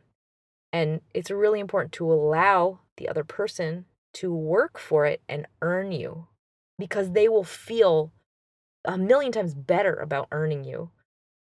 And 0.73 1.01
it's 1.15 1.31
really 1.31 1.61
important 1.61 1.93
to 1.93 2.11
allow 2.11 2.81
the 2.97 3.09
other 3.09 3.25
person 3.25 3.87
to 4.15 4.35
work 4.35 4.79
for 4.79 5.07
it 5.07 5.21
and 5.29 5.47
earn 5.63 5.93
you 5.93 6.27
because 6.79 7.13
they 7.13 7.29
will 7.29 7.45
feel 7.45 8.13
a 8.85 8.97
million 8.97 9.33
times 9.33 9.55
better 9.55 9.95
about 9.95 10.29
earning 10.31 10.65
you 10.65 10.91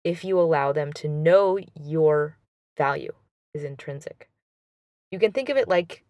if 0.05 0.25
you 0.25 0.39
allow 0.39 0.73
them 0.73 0.93
to 0.93 1.09
know 1.09 1.59
your 1.81 2.39
value 2.77 3.13
is 3.55 3.65
intrinsic. 3.65 4.29
You 5.11 5.19
can 5.19 5.33
think 5.33 5.49
of 5.49 5.57
it 5.57 5.69
like 5.69 6.05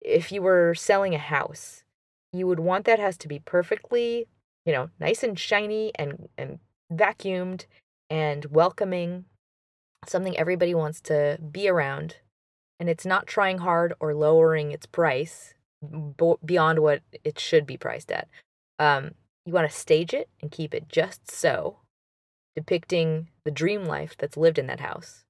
if 0.00 0.30
you 0.30 0.42
were 0.42 0.74
selling 0.74 1.14
a 1.14 1.18
house, 1.18 1.84
you 2.32 2.46
would 2.46 2.60
want 2.60 2.84
that 2.84 3.00
house 3.00 3.16
to 3.18 3.28
be 3.28 3.40
perfectly, 3.40 4.26
you 4.64 4.72
know, 4.72 4.90
nice 5.00 5.22
and 5.22 5.38
shiny 5.38 5.92
and 5.96 6.28
and 6.36 6.58
vacuumed 6.92 7.64
and 8.10 8.44
welcoming, 8.46 9.24
something 10.10 10.36
everybody 10.36 10.74
wants 10.74 11.00
to 11.02 11.38
be 11.50 11.68
around. 11.68 12.16
And 12.80 12.88
it's 12.88 13.06
not 13.06 13.26
trying 13.26 13.58
hard 13.58 13.94
or 14.00 14.14
lowering 14.14 14.72
its 14.72 14.86
price 14.86 15.54
beyond 16.44 16.78
what 16.80 17.02
it 17.22 17.38
should 17.38 17.66
be 17.66 17.76
priced 17.76 18.10
at. 18.10 18.28
Um, 18.78 19.12
you 19.46 19.52
want 19.52 19.70
to 19.70 19.76
stage 19.76 20.14
it 20.14 20.28
and 20.40 20.50
keep 20.50 20.74
it 20.74 20.88
just 20.88 21.30
so, 21.30 21.78
depicting 22.56 23.28
the 23.44 23.50
dream 23.50 23.84
life 23.84 24.16
that's 24.18 24.36
lived 24.36 24.58
in 24.58 24.66
that 24.66 24.80
house. 24.80 25.24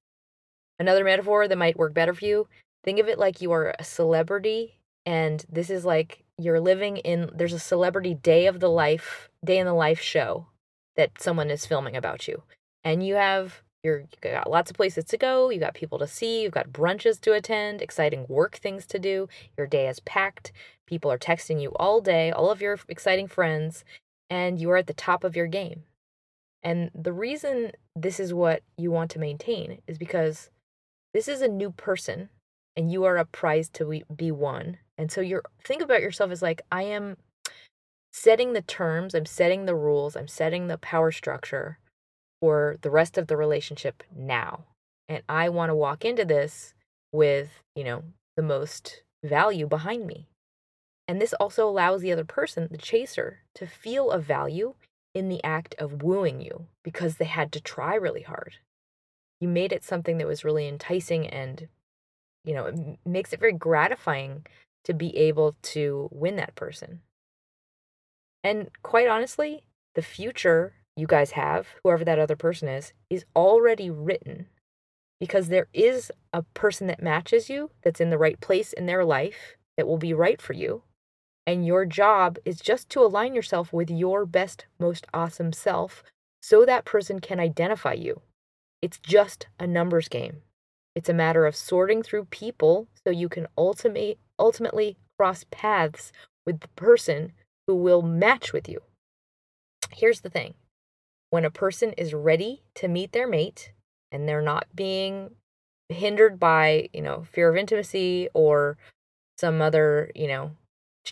Another 0.79 1.03
metaphor 1.03 1.47
that 1.47 1.57
might 1.57 1.77
work 1.77 1.93
better 1.93 2.13
for 2.13 2.25
you 2.25 2.47
think 2.85 2.99
of 2.99 3.09
it 3.09 3.19
like 3.19 3.41
you 3.41 3.51
are 3.51 3.75
a 3.77 3.83
celebrity, 3.83 4.79
and 5.05 5.43
this 5.49 5.69
is 5.69 5.83
like 5.83 6.23
you're 6.37 6.61
living 6.61 6.97
in, 6.97 7.29
there's 7.33 7.51
a 7.51 7.59
celebrity 7.59 8.13
day 8.13 8.45
of 8.45 8.59
the 8.59 8.69
life, 8.69 9.29
day 9.43 9.57
in 9.57 9.65
the 9.65 9.73
life 9.73 9.99
show 9.99 10.47
that 10.95 11.21
someone 11.21 11.49
is 11.49 11.65
filming 11.65 11.97
about 11.97 12.27
you. 12.27 12.43
And 12.83 13.05
you 13.05 13.15
have 13.15 13.63
you're, 13.85 13.99
you 13.99 14.07
got 14.19 14.49
lots 14.49 14.71
of 14.71 14.75
places 14.75 15.05
to 15.05 15.17
go, 15.17 15.51
you 15.51 15.59
got 15.59 15.75
people 15.75 15.99
to 15.99 16.07
see, 16.07 16.41
you've 16.41 16.51
got 16.51 16.69
brunches 16.69 17.21
to 17.21 17.33
attend, 17.33 17.81
exciting 17.81 18.25
work 18.27 18.55
things 18.55 18.87
to 18.87 18.99
do. 18.99 19.29
Your 19.55 19.67
day 19.67 19.87
is 19.87 19.99
packed. 20.01 20.51
People 20.87 21.11
are 21.11 21.19
texting 21.19 21.61
you 21.61 21.69
all 21.75 22.01
day, 22.01 22.31
all 22.31 22.49
of 22.49 22.61
your 22.61 22.79
exciting 22.89 23.27
friends, 23.27 23.85
and 24.29 24.59
you 24.59 24.71
are 24.71 24.77
at 24.77 24.87
the 24.87 24.93
top 24.93 25.23
of 25.23 25.35
your 25.35 25.45
game. 25.45 25.83
And 26.63 26.89
the 26.95 27.13
reason 27.13 27.73
this 27.95 28.19
is 28.19 28.33
what 28.33 28.63
you 28.75 28.89
want 28.89 29.11
to 29.11 29.19
maintain 29.19 29.81
is 29.87 29.99
because 29.99 30.49
this 31.13 31.27
is 31.27 31.41
a 31.41 31.47
new 31.47 31.69
person 31.69 32.29
and 32.75 32.91
you 32.91 33.03
are 33.03 33.17
a 33.17 33.25
prize 33.25 33.69
to 33.69 34.01
be 34.13 34.31
won. 34.31 34.79
And 34.97 35.11
so 35.11 35.21
you're 35.21 35.43
think 35.63 35.83
about 35.83 36.01
yourself 36.01 36.31
as 36.31 36.41
like 36.41 36.63
I 36.71 36.83
am 36.83 37.17
setting 38.11 38.53
the 38.53 38.63
terms, 38.63 39.13
I'm 39.13 39.27
setting 39.27 39.65
the 39.65 39.75
rules, 39.75 40.15
I'm 40.15 40.27
setting 40.27 40.67
the 40.67 40.79
power 40.79 41.11
structure 41.11 41.77
for 42.45 42.77
the 42.83 42.91
rest 42.91 43.17
of 43.17 43.25
the 43.25 43.35
relationship 43.35 44.03
now. 44.15 44.65
And 45.09 45.23
I 45.27 45.49
want 45.49 45.71
to 45.71 45.75
walk 45.75 46.05
into 46.05 46.23
this 46.23 46.75
with, 47.11 47.63
you 47.75 47.83
know, 47.83 48.03
the 48.37 48.43
most 48.43 49.01
value 49.23 49.65
behind 49.65 50.05
me. 50.05 50.27
And 51.07 51.19
this 51.19 51.33
also 51.33 51.67
allows 51.67 52.01
the 52.01 52.11
other 52.11 52.23
person, 52.23 52.67
the 52.69 52.77
chaser, 52.77 53.39
to 53.55 53.65
feel 53.65 54.11
a 54.11 54.19
value 54.19 54.75
in 55.15 55.27
the 55.27 55.43
act 55.43 55.73
of 55.79 56.03
wooing 56.03 56.39
you 56.39 56.67
because 56.83 57.17
they 57.17 57.25
had 57.25 57.51
to 57.53 57.59
try 57.59 57.95
really 57.95 58.21
hard. 58.21 58.57
You 59.41 59.47
made 59.47 59.73
it 59.73 59.83
something 59.83 60.19
that 60.19 60.27
was 60.27 60.45
really 60.45 60.67
enticing 60.67 61.25
and, 61.25 61.67
you 62.43 62.53
know, 62.53 62.65
it 62.67 62.99
makes 63.07 63.33
it 63.33 63.39
very 63.39 63.53
gratifying 63.53 64.45
to 64.83 64.93
be 64.93 65.17
able 65.17 65.55
to 65.63 66.09
win 66.11 66.35
that 66.35 66.53
person. 66.53 67.01
And 68.43 68.69
quite 68.83 69.07
honestly, 69.07 69.63
the 69.95 70.03
future 70.03 70.73
you 70.95 71.07
guys 71.07 71.31
have, 71.31 71.67
whoever 71.83 72.05
that 72.05 72.19
other 72.19 72.35
person 72.35 72.67
is, 72.67 72.93
is 73.09 73.25
already 73.35 73.89
written 73.89 74.47
because 75.19 75.47
there 75.47 75.67
is 75.73 76.11
a 76.33 76.43
person 76.53 76.87
that 76.87 77.01
matches 77.01 77.49
you 77.49 77.71
that's 77.83 78.01
in 78.01 78.09
the 78.09 78.17
right 78.17 78.39
place 78.39 78.73
in 78.73 78.85
their 78.85 79.05
life 79.05 79.57
that 79.77 79.87
will 79.87 79.97
be 79.97 80.13
right 80.13 80.41
for 80.41 80.53
you. 80.53 80.83
And 81.47 81.65
your 81.65 81.85
job 81.85 82.37
is 82.45 82.59
just 82.59 82.89
to 82.89 83.01
align 83.01 83.35
yourself 83.35 83.71
with 83.71 83.89
your 83.89 84.25
best, 84.25 84.65
most 84.79 85.05
awesome 85.13 85.53
self 85.53 86.03
so 86.41 86.65
that 86.65 86.85
person 86.85 87.19
can 87.19 87.39
identify 87.39 87.93
you. 87.93 88.21
It's 88.81 88.99
just 88.99 89.47
a 89.59 89.67
numbers 89.67 90.07
game. 90.07 90.41
It's 90.95 91.09
a 91.09 91.13
matter 91.13 91.45
of 91.45 91.55
sorting 91.55 92.03
through 92.03 92.25
people 92.25 92.87
so 93.03 93.11
you 93.11 93.29
can 93.29 93.47
ultimately 93.57 94.17
ultimately 94.37 94.97
cross 95.17 95.45
paths 95.49 96.11
with 96.45 96.59
the 96.59 96.67
person 96.69 97.31
who 97.67 97.75
will 97.75 98.01
match 98.01 98.53
with 98.53 98.67
you. 98.67 98.81
Here's 99.91 100.21
the 100.21 100.29
thing 100.29 100.55
when 101.35 101.43
a 101.43 101.51
person 101.51 101.91
is 101.97 102.13
ready 102.13 102.63
to 102.75 102.87
meet 102.87 103.11
their 103.11 103.27
mate 103.27 103.73
and 104.09 104.25
they're 104.25 104.41
not 104.41 104.73
being 104.73 105.31
hindered 105.89 106.39
by, 106.39 106.87
you 106.93 107.01
know, 107.01 107.25
fear 107.29 107.49
of 107.49 107.57
intimacy 107.57 108.29
or 108.33 108.77
some 109.37 109.61
other, 109.61 110.13
you 110.15 110.29
know, 110.29 110.51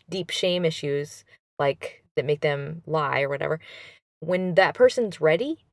deep 0.09 0.29
shame 0.29 0.63
issues 0.63 1.25
like 1.59 2.05
that 2.15 2.23
make 2.23 2.39
them 2.39 2.81
lie 2.87 3.19
or 3.19 3.27
whatever, 3.27 3.59
when 4.21 4.55
that 4.55 4.75
person's 4.75 5.19
ready, 5.19 5.65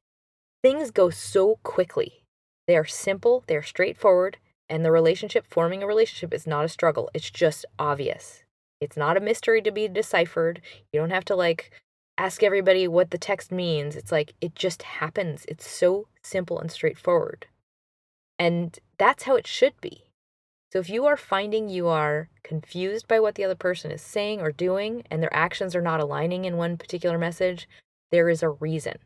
things 0.64 0.90
go 0.90 1.10
so 1.10 1.60
quickly. 1.62 2.24
They 2.66 2.76
are 2.76 2.84
simple, 2.84 3.44
they're 3.46 3.62
straightforward, 3.62 4.38
and 4.68 4.84
the 4.84 4.90
relationship, 4.90 5.46
forming 5.48 5.80
a 5.80 5.86
relationship, 5.86 6.34
is 6.34 6.44
not 6.44 6.64
a 6.64 6.68
struggle. 6.68 7.08
It's 7.14 7.30
just 7.30 7.64
obvious. 7.78 8.42
It's 8.80 8.96
not 8.96 9.16
a 9.16 9.20
mystery 9.20 9.62
to 9.62 9.70
be 9.70 9.86
deciphered. 9.86 10.60
You 10.92 10.98
don't 10.98 11.10
have 11.10 11.24
to 11.26 11.36
like 11.36 11.70
ask 12.18 12.42
everybody 12.42 12.86
what 12.86 13.10
the 13.10 13.18
text 13.18 13.50
means. 13.50 13.96
It's 13.96 14.12
like 14.12 14.34
it 14.40 14.54
just 14.54 14.82
happens. 14.82 15.44
It's 15.48 15.68
so 15.68 16.06
simple 16.22 16.58
and 16.58 16.70
straightforward. 16.70 17.46
And 18.38 18.78
that's 18.98 19.24
how 19.24 19.36
it 19.36 19.46
should 19.46 19.80
be. 19.80 20.04
So 20.72 20.78
if 20.78 20.88
you 20.88 21.04
are 21.06 21.16
finding 21.16 21.68
you 21.68 21.88
are 21.88 22.28
confused 22.44 23.08
by 23.08 23.18
what 23.18 23.34
the 23.34 23.44
other 23.44 23.56
person 23.56 23.90
is 23.90 24.02
saying 24.02 24.40
or 24.40 24.52
doing 24.52 25.02
and 25.10 25.22
their 25.22 25.34
actions 25.34 25.74
are 25.74 25.82
not 25.82 26.00
aligning 26.00 26.44
in 26.44 26.56
one 26.56 26.76
particular 26.76 27.18
message, 27.18 27.68
there 28.10 28.28
is 28.28 28.42
a 28.42 28.50
reason. 28.50 28.98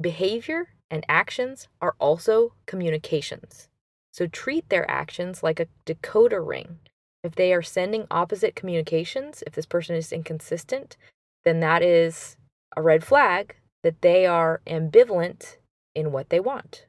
Behavior 0.00 0.68
and 0.90 1.04
actions 1.08 1.68
are 1.80 1.94
also 1.98 2.54
communications. 2.66 3.68
So 4.12 4.26
treat 4.26 4.68
their 4.68 4.90
actions 4.90 5.42
like 5.42 5.60
a 5.60 5.66
decoder 5.86 6.46
ring. 6.46 6.78
If 7.22 7.34
they 7.34 7.52
are 7.52 7.62
sending 7.62 8.06
opposite 8.10 8.54
communications, 8.54 9.42
if 9.46 9.54
this 9.54 9.66
person 9.66 9.96
is 9.96 10.12
inconsistent, 10.12 10.96
then 11.44 11.60
that 11.60 11.82
is 11.82 12.36
a 12.76 12.82
red 12.82 13.04
flag 13.04 13.56
that 13.82 14.00
they 14.02 14.26
are 14.26 14.60
ambivalent 14.66 15.56
in 15.94 16.12
what 16.12 16.30
they 16.30 16.40
want. 16.40 16.86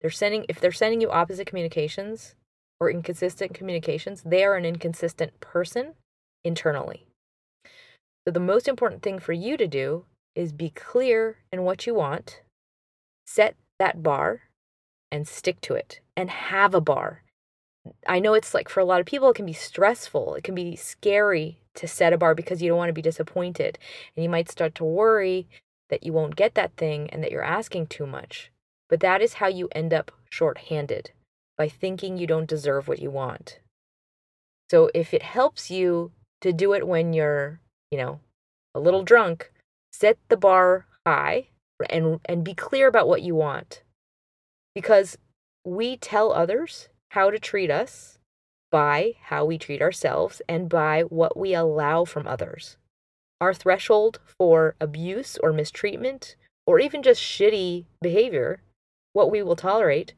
They're 0.00 0.10
sending 0.10 0.46
if 0.48 0.60
they're 0.60 0.72
sending 0.72 1.00
you 1.00 1.10
opposite 1.10 1.46
communications 1.46 2.34
or 2.80 2.90
inconsistent 2.90 3.52
communications, 3.52 4.22
they 4.24 4.42
are 4.42 4.56
an 4.56 4.64
inconsistent 4.64 5.38
person 5.40 5.94
internally. 6.42 7.06
So 8.26 8.32
the 8.32 8.40
most 8.40 8.68
important 8.68 9.02
thing 9.02 9.18
for 9.18 9.32
you 9.32 9.56
to 9.56 9.66
do 9.66 10.06
is 10.34 10.52
be 10.52 10.70
clear 10.70 11.38
in 11.52 11.62
what 11.62 11.86
you 11.86 11.94
want, 11.94 12.40
set 13.26 13.56
that 13.78 14.02
bar 14.02 14.42
and 15.10 15.28
stick 15.28 15.60
to 15.62 15.74
it 15.74 16.00
and 16.16 16.30
have 16.30 16.74
a 16.74 16.80
bar. 16.80 17.22
I 18.06 18.18
know 18.18 18.34
it's 18.34 18.54
like 18.54 18.68
for 18.68 18.80
a 18.80 18.84
lot 18.84 19.00
of 19.00 19.06
people, 19.06 19.30
it 19.30 19.36
can 19.36 19.46
be 19.46 19.52
stressful. 19.52 20.34
It 20.34 20.44
can 20.44 20.54
be 20.54 20.76
scary 20.76 21.59
to 21.74 21.86
set 21.86 22.12
a 22.12 22.18
bar 22.18 22.34
because 22.34 22.60
you 22.60 22.68
don't 22.68 22.78
want 22.78 22.88
to 22.88 22.94
be 22.94 23.02
disappointed. 23.02 23.78
And 24.14 24.22
you 24.22 24.28
might 24.28 24.50
start 24.50 24.74
to 24.76 24.84
worry 24.84 25.46
that 25.88 26.04
you 26.04 26.12
won't 26.12 26.36
get 26.36 26.54
that 26.54 26.76
thing 26.76 27.10
and 27.10 27.22
that 27.22 27.30
you're 27.30 27.42
asking 27.42 27.86
too 27.86 28.06
much. 28.06 28.50
But 28.88 29.00
that 29.00 29.22
is 29.22 29.34
how 29.34 29.48
you 29.48 29.68
end 29.72 29.92
up 29.92 30.10
short-handed 30.30 31.10
by 31.56 31.68
thinking 31.68 32.16
you 32.16 32.26
don't 32.26 32.48
deserve 32.48 32.88
what 32.88 33.00
you 33.00 33.10
want. 33.10 33.60
So 34.70 34.90
if 34.94 35.12
it 35.12 35.22
helps 35.22 35.70
you 35.70 36.12
to 36.40 36.52
do 36.52 36.72
it 36.72 36.86
when 36.86 37.12
you're, 37.12 37.60
you 37.90 37.98
know, 37.98 38.20
a 38.74 38.80
little 38.80 39.02
drunk, 39.02 39.52
set 39.92 40.16
the 40.28 40.36
bar 40.36 40.86
high 41.04 41.48
and 41.88 42.20
and 42.24 42.44
be 42.44 42.54
clear 42.54 42.86
about 42.86 43.08
what 43.08 43.22
you 43.22 43.34
want. 43.34 43.82
Because 44.74 45.18
we 45.64 45.96
tell 45.96 46.32
others 46.32 46.88
how 47.10 47.30
to 47.30 47.38
treat 47.38 47.70
us 47.70 48.18
by 48.70 49.14
how 49.24 49.44
we 49.44 49.58
treat 49.58 49.82
ourselves 49.82 50.40
and 50.48 50.68
by 50.68 51.02
what 51.02 51.36
we 51.36 51.54
allow 51.54 52.04
from 52.04 52.26
others. 52.26 52.76
Our 53.40 53.54
threshold 53.54 54.20
for 54.24 54.74
abuse 54.80 55.38
or 55.42 55.52
mistreatment 55.52 56.36
or 56.66 56.78
even 56.78 57.02
just 57.02 57.20
shitty 57.20 57.86
behavior, 58.00 58.62
what 59.12 59.30
we 59.30 59.42
will 59.42 59.56
tolerate, 59.56 60.14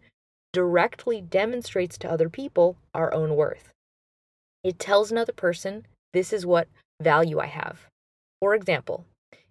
directly 0.52 1.20
demonstrates 1.20 1.96
to 1.98 2.10
other 2.10 2.28
people 2.28 2.76
our 2.94 3.12
own 3.14 3.36
worth. 3.36 3.72
It 4.62 4.78
tells 4.78 5.10
another 5.10 5.32
person, 5.32 5.86
this 6.12 6.32
is 6.32 6.44
what 6.44 6.68
value 7.00 7.38
I 7.38 7.46
have. 7.46 7.86
For 8.40 8.54
example, 8.54 9.06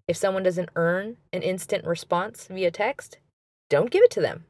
if 0.07 0.15
someone 0.17 0.43
doesn't 0.43 0.69
earn 0.75 1.17
an 1.33 1.41
instant 1.41 1.85
response 1.85 2.47
via 2.47 2.69
text, 2.71 3.17
don't 3.69 3.89
give 3.89 4.03
it 4.03 4.11
to 4.11 4.21
them. 4.21 4.45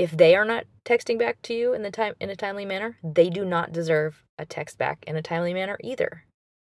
If 0.00 0.12
they 0.12 0.34
are 0.34 0.46
not 0.46 0.64
texting 0.86 1.18
back 1.18 1.42
to 1.42 1.52
you 1.52 1.74
in 1.74 1.82
the 1.82 1.90
time 1.90 2.14
in 2.18 2.30
a 2.30 2.34
timely 2.34 2.64
manner, 2.64 2.96
they 3.04 3.28
do 3.28 3.44
not 3.44 3.70
deserve 3.70 4.24
a 4.38 4.46
text 4.46 4.78
back 4.78 5.04
in 5.06 5.14
a 5.14 5.20
timely 5.20 5.52
manner 5.52 5.76
either. 5.84 6.24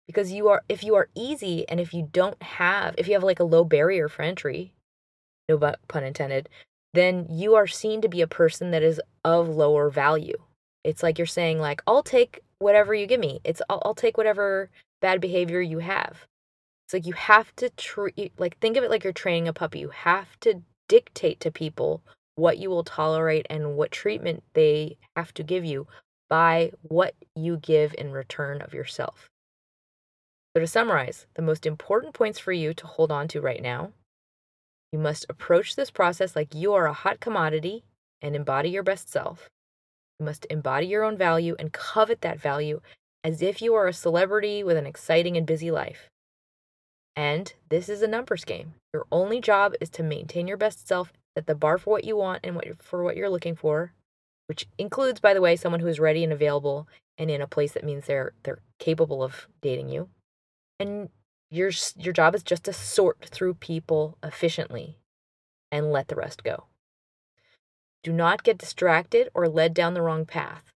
Because 0.06 0.32
you 0.32 0.48
are 0.48 0.64
if 0.70 0.82
you 0.82 0.96
are 0.96 1.10
easy 1.14 1.68
and 1.68 1.82
if 1.82 1.94
you 1.94 2.08
don't 2.10 2.42
have 2.42 2.96
if 2.98 3.06
you 3.06 3.16
have 3.16 3.26
like 3.26 3.42
a 3.42 3.44
low 3.44 3.66
barrier 3.66 4.08
for 4.08 4.22
entry, 4.22 4.72
no 5.50 5.58
pun 5.90 6.06
intended, 6.06 6.48
then 6.94 7.28
you 7.30 7.56
are 7.56 7.68
seen 7.68 8.00
to 8.00 8.08
be 8.08 8.22
a 8.22 8.28
person 8.28 8.72
that 8.72 8.82
is 8.82 9.02
of 9.26 9.50
lower 9.50 9.90
value. 9.90 10.38
It's 10.86 11.04
like 11.04 11.18
you're 11.18 11.28
saying 11.28 11.60
like 11.60 11.82
I'll 11.86 12.04
take 12.04 12.40
whatever 12.60 12.96
you 12.96 13.08
give 13.08 13.20
me. 13.20 13.42
It's 13.44 13.62
I'll, 13.70 13.82
I'll 13.84 13.94
take 13.94 14.16
whatever 14.16 14.70
bad 15.02 15.20
behavior 15.20 15.60
you 15.60 15.80
have. 15.80 16.26
It's 16.86 16.94
like 16.94 17.06
you 17.06 17.12
have 17.12 17.54
to 17.58 17.72
treat 17.72 18.32
like 18.38 18.58
think 18.60 18.78
of 18.78 18.86
it 18.86 18.90
like 18.90 19.04
you're 19.04 19.12
training 19.12 19.50
a 19.50 19.54
puppy. 19.54 19.80
You 19.80 19.90
have 19.90 20.40
to 20.40 20.62
dictate 20.88 21.42
to 21.42 21.52
people 21.52 22.02
what 22.38 22.58
you 22.58 22.70
will 22.70 22.84
tolerate 22.84 23.46
and 23.50 23.76
what 23.76 23.92
treatment 23.92 24.44
they 24.54 24.98
have 25.18 25.34
to 25.34 25.44
give 25.44 25.66
you 25.66 25.88
by 26.30 26.72
what 26.84 27.14
you 27.36 27.58
give 27.58 27.94
in 27.98 28.12
return 28.12 28.62
of 28.62 28.74
yourself. 28.74 29.30
So, 30.56 30.62
to 30.62 30.68
summarize, 30.68 31.28
the 31.36 31.42
most 31.42 31.66
important 31.66 32.14
points 32.14 32.40
for 32.40 32.54
you 32.54 32.74
to 32.74 32.88
hold 32.88 33.12
on 33.12 33.28
to 33.30 33.42
right 33.42 33.62
now 33.62 33.92
you 34.92 35.00
must 35.00 35.26
approach 35.30 35.76
this 35.76 35.92
process 35.92 36.36
like 36.36 36.56
you 36.56 36.74
are 36.74 36.86
a 36.86 36.94
hot 36.94 37.20
commodity 37.20 37.84
and 38.22 38.36
embody 38.36 38.70
your 38.70 38.84
best 38.84 39.10
self. 39.10 39.50
You 40.20 40.26
must 40.26 40.46
embody 40.46 40.88
your 40.88 41.04
own 41.04 41.18
value 41.18 41.56
and 41.60 41.74
covet 41.74 42.22
that 42.22 42.40
value 42.40 42.82
as 43.24 43.42
if 43.42 43.62
you 43.62 43.76
are 43.76 43.88
a 43.88 43.94
celebrity 43.94 44.64
with 44.64 44.78
an 44.78 44.86
exciting 44.86 45.36
and 45.36 45.46
busy 45.46 45.72
life. 45.72 46.10
And 47.16 47.54
this 47.70 47.90
is 47.90 48.02
a 48.02 48.08
numbers 48.08 48.46
game. 48.46 48.76
Your 48.94 49.06
only 49.12 49.42
job 49.42 49.74
is 49.82 49.90
to 49.92 50.04
maintain 50.04 50.48
your 50.48 50.58
best 50.58 50.88
self 50.88 51.12
set 51.38 51.46
the 51.46 51.54
bar 51.54 51.78
for 51.78 51.92
what 51.92 52.04
you 52.04 52.18
want 52.18 52.40
and 52.44 52.56
what 52.56 52.82
for 52.82 53.04
what 53.04 53.16
you're 53.16 53.30
looking 53.30 53.56
for, 53.56 53.94
which 54.48 54.68
includes, 54.80 55.20
by 55.20 55.36
the 55.36 55.42
way, 55.42 55.56
someone 55.56 55.82
who 55.82 55.88
is 55.88 56.00
ready 56.00 56.24
and 56.24 56.34
available 56.34 56.88
and 57.16 57.30
in 57.30 57.42
a 57.42 57.48
place 57.48 57.74
that 57.74 57.84
means 57.84 58.06
they're 58.06 58.34
they're 58.42 58.62
capable 58.80 59.22
of 59.22 59.48
dating 59.62 59.90
you. 59.90 60.10
And 60.80 61.10
your 61.52 61.70
your 61.96 62.14
job 62.14 62.34
is 62.34 62.42
just 62.42 62.64
to 62.64 62.74
sort 62.74 63.24
through 63.26 63.54
people 63.54 64.18
efficiently 64.24 64.98
and 65.72 65.92
let 65.92 66.08
the 66.08 66.16
rest 66.16 66.44
go. 66.44 66.66
Do 68.04 68.12
not 68.12 68.44
get 68.44 68.58
distracted 68.58 69.30
or 69.36 69.48
led 69.48 69.76
down 69.76 69.94
the 69.94 70.02
wrong 70.02 70.26
path. 70.26 70.72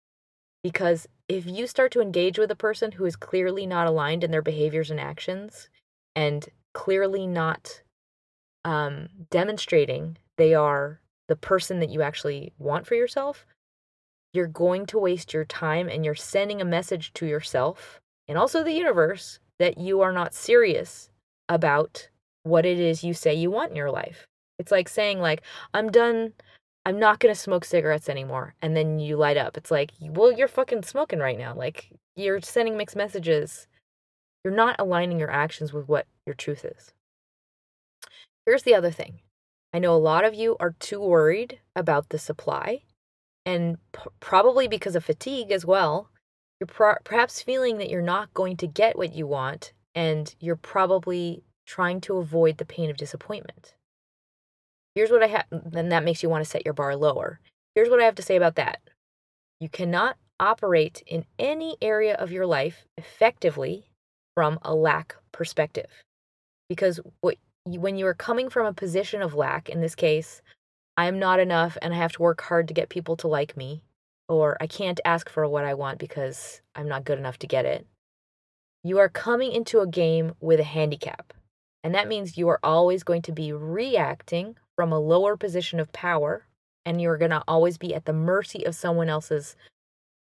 Because 0.63 1.07
if 1.27 1.47
you 1.47 1.65
start 1.65 1.91
to 1.93 2.01
engage 2.01 2.37
with 2.37 2.51
a 2.51 2.55
person 2.55 2.91
who 2.91 3.05
is 3.05 3.15
clearly 3.15 3.65
not 3.65 3.87
aligned 3.87 4.23
in 4.23 4.29
their 4.29 4.43
behaviors 4.43 4.91
and 4.91 4.99
actions 4.99 5.69
and 6.15 6.49
clearly 6.73 7.25
not 7.25 7.81
um, 8.65 9.09
demonstrating 9.29 10.17
they 10.37 10.53
are 10.53 10.99
the 11.27 11.35
person 11.35 11.79
that 11.79 11.89
you 11.89 12.01
actually 12.01 12.51
want 12.57 12.85
for 12.85 12.95
yourself, 12.95 13.45
you're 14.33 14.47
going 14.47 14.85
to 14.87 14.99
waste 14.99 15.33
your 15.33 15.45
time 15.45 15.89
and 15.89 16.05
you're 16.05 16.15
sending 16.15 16.61
a 16.61 16.65
message 16.65 17.13
to 17.13 17.25
yourself 17.25 17.99
and 18.27 18.37
also 18.37 18.63
the 18.63 18.73
universe 18.73 19.39
that 19.59 19.77
you 19.77 20.01
are 20.01 20.11
not 20.11 20.33
serious 20.33 21.09
about 21.49 22.09
what 22.43 22.65
it 22.65 22.79
is 22.79 23.03
you 23.03 23.13
say 23.13 23.33
you 23.33 23.51
want 23.51 23.71
in 23.71 23.75
your 23.75 23.91
life. 23.91 24.25
It's 24.57 24.71
like 24.71 24.89
saying 24.89 25.19
like 25.19 25.41
I'm 25.73 25.89
done 25.89 26.33
I'm 26.85 26.97
not 26.97 27.19
going 27.19 27.33
to 27.33 27.39
smoke 27.39 27.63
cigarettes 27.63 28.09
anymore 28.09 28.55
and 28.61 28.75
then 28.75 28.99
you 28.99 29.15
light 29.15 29.37
up. 29.37 29.55
It's 29.55 29.69
like, 29.69 29.91
well, 30.01 30.31
you're 30.31 30.47
fucking 30.47 30.83
smoking 30.83 31.19
right 31.19 31.37
now. 31.37 31.53
Like 31.53 31.89
you're 32.15 32.41
sending 32.41 32.77
mixed 32.77 32.95
messages. 32.95 33.67
You're 34.43 34.55
not 34.55 34.77
aligning 34.79 35.19
your 35.19 35.29
actions 35.29 35.73
with 35.73 35.87
what 35.87 36.07
your 36.25 36.33
truth 36.33 36.65
is. 36.65 36.93
Here's 38.45 38.63
the 38.63 38.75
other 38.75 38.91
thing. 38.91 39.19
I 39.73 39.79
know 39.79 39.95
a 39.95 39.97
lot 39.97 40.25
of 40.25 40.33
you 40.33 40.57
are 40.59 40.75
too 40.79 40.99
worried 40.99 41.59
about 41.75 42.09
the 42.09 42.19
supply, 42.19 42.81
and 43.45 43.77
p- 43.93 44.09
probably 44.19 44.67
because 44.67 44.95
of 44.95 45.05
fatigue 45.05 45.51
as 45.51 45.65
well. 45.65 46.09
You're 46.59 46.99
perhaps 47.03 47.41
feeling 47.41 47.77
that 47.77 47.89
you're 47.89 48.01
not 48.01 48.33
going 48.33 48.57
to 48.57 48.67
get 48.67 48.97
what 48.97 49.13
you 49.13 49.25
want, 49.25 49.73
and 49.95 50.33
you're 50.39 50.55
probably 50.55 51.43
trying 51.65 52.01
to 52.01 52.17
avoid 52.17 52.57
the 52.57 52.65
pain 52.65 52.89
of 52.89 52.97
disappointment. 52.97 53.73
Here's 54.93 55.09
what 55.09 55.23
I 55.23 55.27
have, 55.27 55.45
then 55.51 55.89
that 55.89 56.03
makes 56.03 56.21
you 56.21 56.29
want 56.29 56.43
to 56.43 56.49
set 56.49 56.65
your 56.65 56.73
bar 56.73 56.95
lower. 56.95 57.39
Here's 57.75 57.89
what 57.89 58.01
I 58.01 58.05
have 58.05 58.15
to 58.15 58.21
say 58.21 58.35
about 58.35 58.55
that 58.55 58.81
you 59.59 59.69
cannot 59.69 60.17
operate 60.39 61.03
in 61.05 61.23
any 61.39 61.77
area 61.81 62.15
of 62.15 62.31
your 62.31 62.45
life 62.45 62.85
effectively 62.97 63.85
from 64.35 64.59
a 64.63 64.73
lack 64.73 65.15
perspective. 65.31 65.89
Because 66.67 66.99
what 67.21 67.37
when 67.65 67.97
you 67.97 68.07
are 68.07 68.13
coming 68.13 68.49
from 68.49 68.65
a 68.65 68.73
position 68.73 69.21
of 69.21 69.35
lack, 69.35 69.69
in 69.69 69.81
this 69.81 69.95
case, 69.95 70.41
I'm 70.97 71.19
not 71.19 71.39
enough 71.39 71.77
and 71.81 71.93
I 71.93 71.97
have 71.97 72.13
to 72.13 72.21
work 72.21 72.41
hard 72.41 72.67
to 72.67 72.73
get 72.73 72.89
people 72.89 73.15
to 73.17 73.27
like 73.27 73.55
me, 73.55 73.81
or 74.27 74.57
I 74.59 74.67
can't 74.67 74.99
ask 75.05 75.29
for 75.29 75.47
what 75.47 75.65
I 75.65 75.73
want 75.73 75.99
because 75.99 76.61
I'm 76.75 76.87
not 76.87 77.05
good 77.05 77.19
enough 77.19 77.37
to 77.39 77.47
get 77.47 77.65
it. 77.65 77.85
You 78.83 78.97
are 78.97 79.09
coming 79.09 79.51
into 79.51 79.79
a 79.79 79.87
game 79.87 80.33
with 80.39 80.59
a 80.59 80.63
handicap. 80.63 81.33
And 81.83 81.95
that 81.95 82.07
means 82.07 82.37
you 82.37 82.47
are 82.49 82.59
always 82.63 83.03
going 83.03 83.23
to 83.23 83.31
be 83.31 83.51
reacting 83.51 84.55
from 84.75 84.91
a 84.91 84.99
lower 84.99 85.35
position 85.35 85.79
of 85.79 85.91
power, 85.93 86.45
and 86.85 87.01
you're 87.01 87.17
going 87.17 87.31
to 87.31 87.43
always 87.47 87.77
be 87.77 87.93
at 87.93 88.05
the 88.05 88.13
mercy 88.13 88.65
of 88.65 88.75
someone 88.75 89.09
else's 89.09 89.55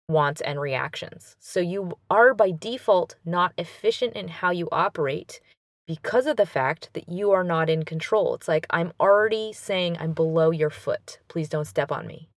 wants 0.09 0.41
and 0.41 0.61
reactions. 0.61 1.37
So 1.39 1.61
you 1.61 1.93
are 2.11 2.33
by 2.33 2.53
default 2.53 3.17
not 3.25 3.53
efficient 3.59 4.15
in 4.15 4.29
how 4.29 4.51
you 4.51 4.69
operate 4.73 5.41
because 5.89 6.27
of 6.27 6.37
the 6.37 6.47
fact 6.47 6.91
that 6.93 7.09
you 7.09 7.33
are 7.33 7.43
not 7.43 7.71
in 7.71 7.83
control. 7.83 8.35
It's 8.35 8.47
like, 8.47 8.67
I'm 8.71 8.93
already 9.01 9.55
saying 9.55 9.97
I'm 9.99 10.13
below 10.13 10.51
your 10.51 10.71
foot. 10.71 11.19
Please 11.29 11.49
don't 11.49 11.65
step 11.65 11.91
on 11.91 12.07
me. 12.07 12.29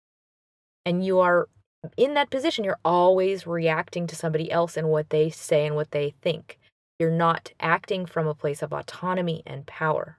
And 0.85 1.05
you 1.05 1.19
are 1.19 1.49
in 1.97 2.13
that 2.13 2.29
position, 2.29 2.63
you're 2.63 2.79
always 2.85 3.45
reacting 3.45 4.07
to 4.07 4.15
somebody 4.15 4.51
else 4.51 4.77
and 4.77 4.89
what 4.89 5.09
they 5.09 5.29
say 5.29 5.65
and 5.65 5.75
what 5.75 5.91
they 5.91 6.13
think. 6.21 6.59
You're 6.99 7.11
not 7.11 7.51
acting 7.59 8.05
from 8.05 8.27
a 8.27 8.35
place 8.35 8.61
of 8.61 8.71
autonomy 8.71 9.43
and 9.45 9.65
power. 9.65 10.17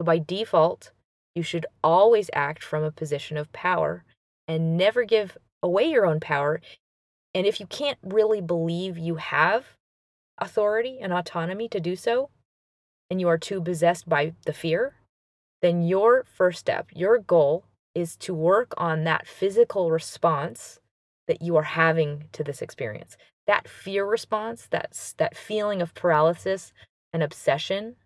So, 0.00 0.04
by 0.04 0.18
default, 0.18 0.90
you 1.34 1.42
should 1.42 1.66
always 1.84 2.30
act 2.32 2.64
from 2.64 2.82
a 2.82 2.90
position 2.90 3.36
of 3.36 3.52
power 3.52 4.04
and 4.48 4.76
never 4.76 5.04
give 5.04 5.36
away 5.62 5.84
your 5.84 6.06
own 6.06 6.18
power. 6.18 6.60
And 7.34 7.46
if 7.46 7.60
you 7.60 7.66
can't 7.66 7.98
really 8.02 8.40
believe 8.40 8.98
you 8.98 9.16
have 9.16 9.66
authority 10.38 10.98
and 11.00 11.12
autonomy 11.12 11.68
to 11.68 11.80
do 11.80 11.96
so, 11.96 12.30
and 13.10 13.20
you 13.20 13.28
are 13.28 13.38
too 13.38 13.60
possessed 13.62 14.08
by 14.08 14.34
the 14.46 14.52
fear, 14.52 14.94
then 15.62 15.82
your 15.82 16.24
first 16.24 16.60
step, 16.60 16.88
your 16.94 17.18
goal 17.18 17.64
is 17.94 18.16
to 18.16 18.34
work 18.34 18.74
on 18.76 19.04
that 19.04 19.26
physical 19.26 19.90
response 19.90 20.80
that 21.28 21.42
you 21.42 21.56
are 21.56 21.62
having 21.62 22.24
to 22.32 22.44
this 22.44 22.62
experience. 22.62 23.16
That 23.46 23.68
fear 23.68 24.06
response, 24.06 24.66
that's 24.70 25.14
that 25.14 25.36
feeling 25.36 25.82
of 25.82 25.94
paralysis 25.94 26.72
and 27.12 27.22
obsession 27.22 27.96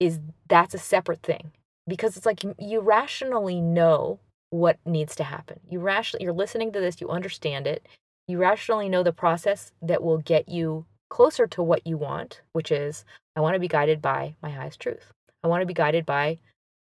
is 0.00 0.20
that's 0.48 0.74
a 0.74 0.78
separate 0.78 1.22
thing. 1.22 1.52
because 1.88 2.16
it's 2.16 2.26
like 2.26 2.44
you, 2.44 2.54
you 2.58 2.80
rationally 2.80 3.60
know 3.60 4.20
what 4.50 4.78
needs 4.86 5.14
to 5.16 5.24
happen. 5.24 5.60
You 5.70 5.80
rationally 5.80 6.24
you're 6.24 6.32
listening 6.32 6.72
to 6.72 6.80
this, 6.80 7.00
you 7.00 7.08
understand 7.10 7.66
it. 7.66 7.86
You 8.28 8.38
rationally 8.38 8.88
know 8.88 9.02
the 9.02 9.12
process 9.12 9.72
that 9.82 10.02
will 10.02 10.18
get 10.18 10.48
you 10.48 10.86
closer 11.10 11.46
to 11.48 11.62
what 11.62 11.86
you 11.86 11.98
want, 11.98 12.40
which 12.52 12.72
is 12.72 13.04
I 13.36 13.40
want 13.40 13.54
to 13.54 13.60
be 13.60 13.68
guided 13.68 14.00
by 14.00 14.36
my 14.42 14.48
highest 14.48 14.80
truth. 14.80 15.12
I 15.44 15.48
want 15.48 15.60
to 15.60 15.66
be 15.66 15.74
guided 15.74 16.06
by 16.06 16.38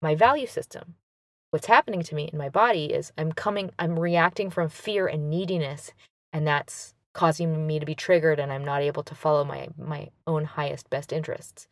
my 0.01 0.15
value 0.15 0.47
system. 0.47 0.95
What's 1.51 1.67
happening 1.67 2.01
to 2.01 2.15
me 2.15 2.29
in 2.33 2.39
my 2.39 2.49
body 2.49 2.85
is 2.85 3.11
I'm 3.17 3.31
coming 3.31 3.69
I'm 3.77 3.99
reacting 3.99 4.49
from 4.49 4.69
fear 4.69 5.05
and 5.05 5.29
neediness 5.29 5.91
and 6.31 6.47
that's 6.47 6.95
causing 7.13 7.67
me 7.67 7.79
to 7.79 7.85
be 7.85 7.93
triggered 7.93 8.39
and 8.39 8.51
I'm 8.51 8.65
not 8.65 8.81
able 8.81 9.03
to 9.03 9.13
follow 9.13 9.43
my 9.43 9.67
my 9.77 10.09
own 10.25 10.45
highest 10.45 10.89
best 10.89 11.13
interests. 11.13 11.67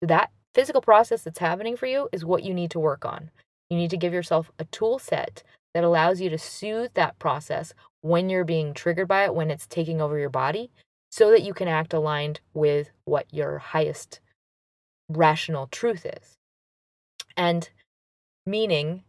That 0.00 0.30
physical 0.54 0.80
process 0.80 1.22
that's 1.22 1.40
happening 1.40 1.76
for 1.76 1.86
you 1.86 2.08
is 2.12 2.24
what 2.24 2.44
you 2.44 2.54
need 2.54 2.70
to 2.70 2.78
work 2.78 3.04
on. 3.04 3.30
You 3.70 3.76
need 3.76 3.90
to 3.90 3.96
give 3.96 4.12
yourself 4.12 4.52
a 4.58 4.64
tool 4.66 5.00
set 5.00 5.42
that 5.74 5.84
allows 5.84 6.20
you 6.20 6.30
to 6.30 6.38
soothe 6.38 6.92
that 6.94 7.18
process 7.18 7.74
when 8.02 8.30
you're 8.30 8.44
being 8.44 8.72
triggered 8.72 9.08
by 9.08 9.24
it, 9.24 9.34
when 9.34 9.50
it's 9.50 9.66
taking 9.66 10.00
over 10.00 10.18
your 10.18 10.30
body, 10.30 10.70
so 11.14 11.30
that 11.30 11.44
you 11.44 11.54
can 11.54 11.68
act 11.68 11.92
aligned 11.92 12.40
with 12.54 12.90
what 13.04 13.32
your 13.32 13.58
highest 13.58 14.18
rational 15.08 15.68
truth 15.68 16.04
is. 16.04 16.34
And 17.36 17.70
meaning, 18.44 19.04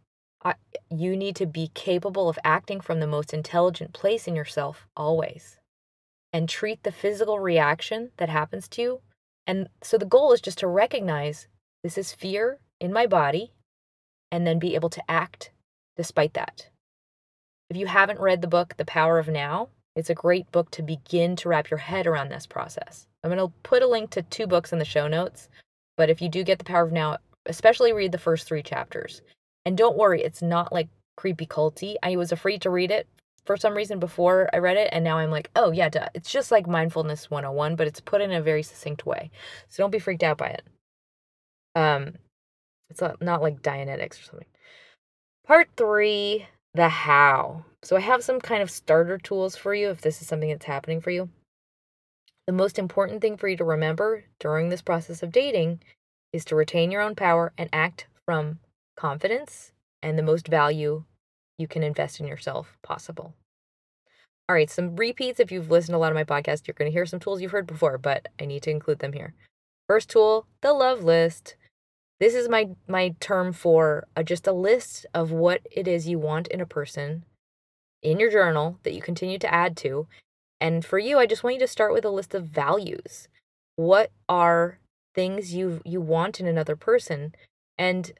you 0.88 1.16
need 1.16 1.34
to 1.34 1.46
be 1.46 1.72
capable 1.74 2.28
of 2.28 2.38
acting 2.44 2.80
from 2.80 3.00
the 3.00 3.08
most 3.08 3.34
intelligent 3.34 3.92
place 3.92 4.28
in 4.28 4.36
yourself 4.36 4.86
always 4.96 5.56
and 6.32 6.48
treat 6.48 6.84
the 6.84 6.92
physical 6.92 7.40
reaction 7.40 8.12
that 8.18 8.28
happens 8.28 8.68
to 8.68 8.82
you. 8.82 9.00
And 9.44 9.68
so 9.82 9.98
the 9.98 10.04
goal 10.04 10.32
is 10.32 10.40
just 10.40 10.58
to 10.58 10.68
recognize 10.68 11.48
this 11.82 11.98
is 11.98 12.12
fear 12.12 12.60
in 12.80 12.92
my 12.92 13.08
body 13.08 13.50
and 14.30 14.46
then 14.46 14.60
be 14.60 14.76
able 14.76 14.90
to 14.90 15.10
act 15.10 15.50
despite 15.96 16.34
that. 16.34 16.68
If 17.68 17.76
you 17.76 17.88
haven't 17.88 18.20
read 18.20 18.42
the 18.42 18.46
book, 18.46 18.76
The 18.76 18.84
Power 18.84 19.18
of 19.18 19.26
Now, 19.26 19.70
it's 19.96 20.10
a 20.10 20.14
great 20.14 20.50
book 20.52 20.70
to 20.72 20.82
begin 20.82 21.34
to 21.36 21.48
wrap 21.48 21.70
your 21.70 21.78
head 21.78 22.06
around 22.06 22.28
this 22.28 22.46
process. 22.46 23.08
I'm 23.24 23.30
going 23.30 23.44
to 23.44 23.52
put 23.62 23.82
a 23.82 23.88
link 23.88 24.10
to 24.10 24.22
two 24.22 24.46
books 24.46 24.72
in 24.72 24.78
the 24.78 24.84
show 24.84 25.08
notes, 25.08 25.48
but 25.96 26.10
if 26.10 26.22
you 26.22 26.28
do 26.28 26.44
get 26.44 26.58
The 26.58 26.64
Power 26.64 26.84
of 26.84 26.92
Now, 26.92 27.16
especially 27.46 27.92
read 27.92 28.12
the 28.12 28.18
first 28.18 28.46
three 28.46 28.62
chapters. 28.62 29.22
And 29.64 29.76
don't 29.76 29.96
worry, 29.96 30.22
it's 30.22 30.42
not 30.42 30.72
like 30.72 30.88
creepy 31.16 31.46
culty. 31.46 31.96
I 32.02 32.16
was 32.16 32.30
afraid 32.30 32.62
to 32.62 32.70
read 32.70 32.90
it 32.90 33.08
for 33.46 33.56
some 33.56 33.74
reason 33.74 33.98
before 33.98 34.50
I 34.52 34.58
read 34.58 34.76
it, 34.76 34.90
and 34.92 35.04
now 35.04 35.18
I'm 35.18 35.30
like, 35.30 35.50
oh 35.56 35.70
yeah, 35.70 35.88
duh. 35.88 36.08
it's 36.14 36.30
just 36.30 36.50
like 36.50 36.66
mindfulness 36.66 37.30
101, 37.30 37.76
but 37.76 37.86
it's 37.86 38.00
put 38.00 38.20
in 38.20 38.32
a 38.32 38.42
very 38.42 38.62
succinct 38.62 39.06
way. 39.06 39.30
So 39.68 39.82
don't 39.82 39.90
be 39.90 39.98
freaked 39.98 40.24
out 40.24 40.38
by 40.38 40.48
it. 40.48 40.62
Um, 41.74 42.14
it's 42.90 43.00
not 43.20 43.42
like 43.42 43.62
Dianetics 43.62 44.20
or 44.20 44.24
something. 44.24 44.48
Part 45.46 45.68
three, 45.76 46.46
the 46.76 46.88
how. 46.88 47.64
So 47.82 47.96
I 47.96 48.00
have 48.00 48.22
some 48.22 48.40
kind 48.40 48.62
of 48.62 48.70
starter 48.70 49.18
tools 49.18 49.56
for 49.56 49.74
you 49.74 49.88
if 49.88 50.02
this 50.02 50.20
is 50.20 50.28
something 50.28 50.50
that's 50.50 50.66
happening 50.66 51.00
for 51.00 51.10
you. 51.10 51.30
The 52.46 52.52
most 52.52 52.78
important 52.78 53.22
thing 53.22 53.36
for 53.36 53.48
you 53.48 53.56
to 53.56 53.64
remember 53.64 54.24
during 54.38 54.68
this 54.68 54.82
process 54.82 55.22
of 55.22 55.32
dating 55.32 55.80
is 56.32 56.44
to 56.46 56.56
retain 56.56 56.90
your 56.90 57.00
own 57.00 57.14
power 57.14 57.52
and 57.56 57.70
act 57.72 58.06
from 58.24 58.60
confidence 58.96 59.72
and 60.02 60.18
the 60.18 60.22
most 60.22 60.48
value 60.48 61.04
you 61.58 61.66
can 61.66 61.82
invest 61.82 62.20
in 62.20 62.26
yourself 62.26 62.76
possible. 62.82 63.34
All 64.48 64.54
right, 64.54 64.70
some 64.70 64.94
repeats. 64.94 65.40
If 65.40 65.50
you've 65.50 65.70
listened 65.70 65.94
to 65.94 65.96
a 65.96 65.98
lot 65.98 66.12
of 66.12 66.14
my 66.14 66.24
podcast, 66.24 66.66
you're 66.66 66.74
going 66.74 66.90
to 66.90 66.94
hear 66.94 67.06
some 67.06 67.18
tools 67.18 67.40
you've 67.40 67.52
heard 67.52 67.66
before, 67.66 67.98
but 67.98 68.28
I 68.40 68.44
need 68.44 68.62
to 68.64 68.70
include 68.70 69.00
them 69.00 69.12
here. 69.12 69.34
First 69.88 70.10
tool, 70.10 70.46
the 70.60 70.72
love 70.72 71.02
list. 71.02 71.56
This 72.18 72.34
is 72.34 72.48
my 72.48 72.70
my 72.88 73.14
term 73.20 73.52
for 73.52 74.06
a, 74.16 74.24
just 74.24 74.46
a 74.46 74.52
list 74.52 75.06
of 75.12 75.30
what 75.30 75.60
it 75.70 75.86
is 75.86 76.08
you 76.08 76.18
want 76.18 76.48
in 76.48 76.60
a 76.60 76.66
person 76.66 77.24
in 78.02 78.20
your 78.20 78.30
journal 78.30 78.78
that 78.84 78.94
you 78.94 79.02
continue 79.02 79.38
to 79.38 79.52
add 79.52 79.76
to. 79.78 80.06
And 80.60 80.84
for 80.84 80.98
you, 80.98 81.18
I 81.18 81.26
just 81.26 81.44
want 81.44 81.54
you 81.54 81.60
to 81.60 81.66
start 81.66 81.92
with 81.92 82.04
a 82.04 82.10
list 82.10 82.34
of 82.34 82.46
values. 82.46 83.28
What 83.76 84.10
are 84.28 84.78
things 85.14 85.54
you 85.54 85.82
you 85.84 86.00
want 86.00 86.40
in 86.40 86.46
another 86.46 86.76
person? 86.76 87.34
And 87.76 88.12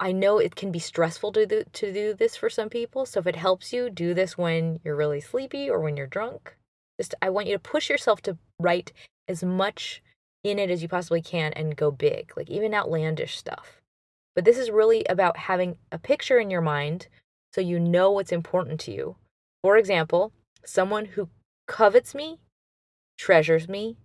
I 0.00 0.12
know 0.12 0.38
it 0.38 0.56
can 0.56 0.72
be 0.72 0.78
stressful 0.78 1.32
to 1.32 1.46
do, 1.46 1.64
to 1.70 1.92
do 1.92 2.14
this 2.14 2.34
for 2.34 2.48
some 2.48 2.70
people. 2.70 3.04
So 3.04 3.20
if 3.20 3.26
it 3.26 3.36
helps 3.36 3.72
you, 3.72 3.90
do 3.90 4.14
this 4.14 4.38
when 4.38 4.80
you're 4.82 4.96
really 4.96 5.20
sleepy 5.20 5.68
or 5.68 5.78
when 5.78 5.96
you're 5.96 6.06
drunk. 6.06 6.56
Just 6.98 7.14
I 7.20 7.28
want 7.30 7.46
you 7.46 7.52
to 7.52 7.58
push 7.58 7.90
yourself 7.90 8.22
to 8.22 8.38
write 8.58 8.92
as 9.28 9.44
much 9.44 10.02
in 10.42 10.58
it 10.58 10.70
as 10.70 10.82
you 10.82 10.88
possibly 10.88 11.22
can 11.22 11.52
and 11.52 11.76
go 11.76 11.90
big, 11.90 12.32
like 12.36 12.48
even 12.48 12.74
outlandish 12.74 13.36
stuff. 13.36 13.80
But 14.34 14.44
this 14.44 14.58
is 14.58 14.70
really 14.70 15.04
about 15.04 15.36
having 15.36 15.76
a 15.92 15.98
picture 15.98 16.38
in 16.38 16.50
your 16.50 16.60
mind 16.60 17.08
so 17.52 17.60
you 17.60 17.78
know 17.80 18.10
what's 18.10 18.32
important 18.32 18.80
to 18.80 18.92
you. 18.92 19.16
For 19.62 19.76
example, 19.76 20.32
someone 20.64 21.04
who 21.04 21.28
covets 21.66 22.14
me, 22.14 22.38
treasures 23.18 23.68
me, 23.68 23.96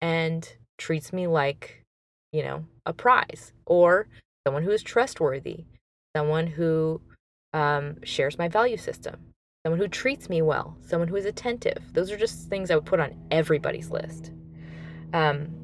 and 0.00 0.56
treats 0.78 1.12
me 1.12 1.26
like, 1.26 1.84
you 2.32 2.42
know, 2.42 2.64
a 2.86 2.92
prize, 2.92 3.52
or 3.66 4.08
someone 4.46 4.62
who 4.62 4.70
is 4.70 4.82
trustworthy, 4.82 5.64
someone 6.16 6.46
who 6.46 7.00
um, 7.52 8.02
shares 8.02 8.38
my 8.38 8.48
value 8.48 8.76
system, 8.76 9.16
someone 9.64 9.80
who 9.80 9.88
treats 9.88 10.28
me 10.28 10.42
well, 10.42 10.76
someone 10.80 11.08
who 11.08 11.16
is 11.16 11.26
attentive. 11.26 11.82
Those 11.92 12.10
are 12.10 12.16
just 12.16 12.48
things 12.48 12.70
I 12.70 12.76
would 12.76 12.86
put 12.86 13.00
on 13.00 13.14
everybody's 13.30 13.90
list. 13.90 14.32
Um, 15.12 15.61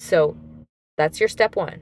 so 0.00 0.34
that's 0.96 1.20
your 1.20 1.28
step 1.28 1.54
one. 1.56 1.80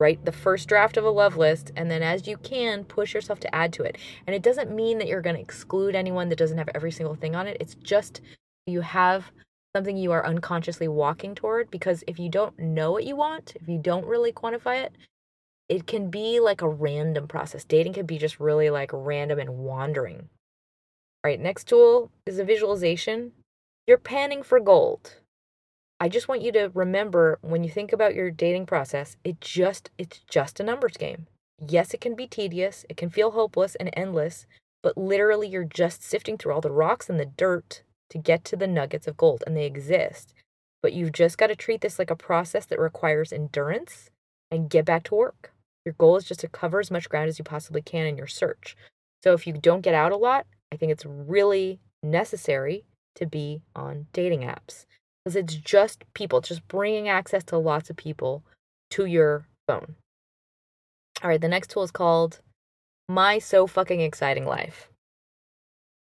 Write 0.00 0.24
the 0.24 0.32
first 0.32 0.66
draft 0.66 0.96
of 0.96 1.04
a 1.04 1.10
love 1.10 1.36
list, 1.36 1.70
and 1.76 1.90
then 1.90 2.02
as 2.02 2.26
you 2.26 2.36
can, 2.38 2.84
push 2.84 3.14
yourself 3.14 3.38
to 3.40 3.54
add 3.54 3.72
to 3.74 3.84
it. 3.84 3.96
And 4.26 4.34
it 4.34 4.42
doesn't 4.42 4.74
mean 4.74 4.98
that 4.98 5.06
you're 5.06 5.20
going 5.20 5.36
to 5.36 5.42
exclude 5.42 5.94
anyone 5.94 6.30
that 6.30 6.38
doesn't 6.38 6.58
have 6.58 6.70
every 6.74 6.90
single 6.90 7.14
thing 7.14 7.36
on 7.36 7.46
it. 7.46 7.58
It's 7.60 7.76
just 7.76 8.20
you 8.66 8.80
have 8.80 9.30
something 9.76 9.96
you 9.96 10.10
are 10.10 10.26
unconsciously 10.26 10.88
walking 10.88 11.34
toward 11.34 11.70
because 11.70 12.02
if 12.06 12.18
you 12.18 12.28
don't 12.28 12.58
know 12.58 12.90
what 12.90 13.04
you 13.04 13.14
want, 13.14 13.54
if 13.60 13.68
you 13.68 13.78
don't 13.78 14.06
really 14.06 14.32
quantify 14.32 14.82
it, 14.82 14.94
it 15.68 15.86
can 15.86 16.10
be 16.10 16.40
like 16.40 16.62
a 16.62 16.68
random 16.68 17.28
process. 17.28 17.64
Dating 17.64 17.92
can 17.92 18.06
be 18.06 18.18
just 18.18 18.40
really 18.40 18.70
like 18.70 18.90
random 18.92 19.38
and 19.38 19.58
wandering. 19.58 20.16
All 20.16 21.30
right, 21.30 21.40
next 21.40 21.68
tool 21.68 22.10
is 22.26 22.38
a 22.38 22.44
visualization. 22.44 23.32
You're 23.86 23.98
panning 23.98 24.42
for 24.42 24.60
gold. 24.60 25.20
I 26.04 26.08
just 26.10 26.28
want 26.28 26.42
you 26.42 26.52
to 26.52 26.70
remember 26.74 27.38
when 27.40 27.64
you 27.64 27.70
think 27.70 27.90
about 27.90 28.14
your 28.14 28.30
dating 28.30 28.66
process, 28.66 29.16
it 29.24 29.40
just 29.40 29.88
it's 29.96 30.20
just 30.28 30.60
a 30.60 30.62
numbers 30.62 30.98
game. 30.98 31.28
Yes, 31.66 31.94
it 31.94 32.02
can 32.02 32.14
be 32.14 32.26
tedious, 32.26 32.84
it 32.90 32.98
can 32.98 33.08
feel 33.08 33.30
hopeless 33.30 33.74
and 33.76 33.88
endless, 33.94 34.44
but 34.82 34.98
literally 34.98 35.48
you're 35.48 35.64
just 35.64 36.02
sifting 36.02 36.36
through 36.36 36.52
all 36.52 36.60
the 36.60 36.70
rocks 36.70 37.08
and 37.08 37.18
the 37.18 37.24
dirt 37.24 37.84
to 38.10 38.18
get 38.18 38.44
to 38.44 38.54
the 38.54 38.66
nuggets 38.66 39.06
of 39.06 39.16
gold 39.16 39.42
and 39.46 39.56
they 39.56 39.64
exist. 39.64 40.34
But 40.82 40.92
you've 40.92 41.12
just 41.12 41.38
got 41.38 41.46
to 41.46 41.56
treat 41.56 41.80
this 41.80 41.98
like 41.98 42.10
a 42.10 42.16
process 42.16 42.66
that 42.66 42.78
requires 42.78 43.32
endurance 43.32 44.10
and 44.50 44.68
get 44.68 44.84
back 44.84 45.04
to 45.04 45.14
work. 45.14 45.54
Your 45.86 45.94
goal 45.94 46.18
is 46.18 46.24
just 46.24 46.40
to 46.40 46.48
cover 46.48 46.80
as 46.80 46.90
much 46.90 47.08
ground 47.08 47.30
as 47.30 47.38
you 47.38 47.46
possibly 47.46 47.80
can 47.80 48.06
in 48.06 48.18
your 48.18 48.26
search. 48.26 48.76
So 49.22 49.32
if 49.32 49.46
you 49.46 49.54
don't 49.54 49.80
get 49.80 49.94
out 49.94 50.12
a 50.12 50.18
lot, 50.18 50.44
I 50.70 50.76
think 50.76 50.92
it's 50.92 51.06
really 51.06 51.80
necessary 52.02 52.84
to 53.14 53.24
be 53.24 53.62
on 53.74 54.08
dating 54.12 54.40
apps 54.40 54.84
because 55.24 55.36
it's 55.36 55.54
just 55.54 56.04
people, 56.14 56.38
it's 56.38 56.48
just 56.48 56.68
bringing 56.68 57.08
access 57.08 57.42
to 57.44 57.58
lots 57.58 57.88
of 57.88 57.96
people 57.96 58.44
to 58.90 59.06
your 59.06 59.46
phone. 59.66 59.96
All 61.22 61.30
right, 61.30 61.40
the 61.40 61.48
next 61.48 61.70
tool 61.70 61.82
is 61.82 61.90
called 61.90 62.40
My 63.08 63.38
So 63.38 63.66
Fucking 63.66 64.00
Exciting 64.00 64.44
Life. 64.44 64.90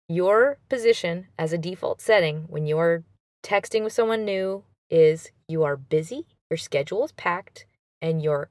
Your 0.09 0.57
position 0.69 1.27
as 1.39 1.53
a 1.53 1.57
default 1.57 2.01
setting 2.01 2.45
when 2.49 2.65
you're 2.65 3.03
texting 3.43 3.83
with 3.83 3.93
someone 3.93 4.25
new 4.25 4.63
is 4.89 5.31
you 5.47 5.63
are 5.63 5.77
busy, 5.77 6.25
your 6.49 6.57
schedule 6.57 7.05
is 7.05 7.13
packed, 7.13 7.65
and 8.01 8.21
you're 8.21 8.49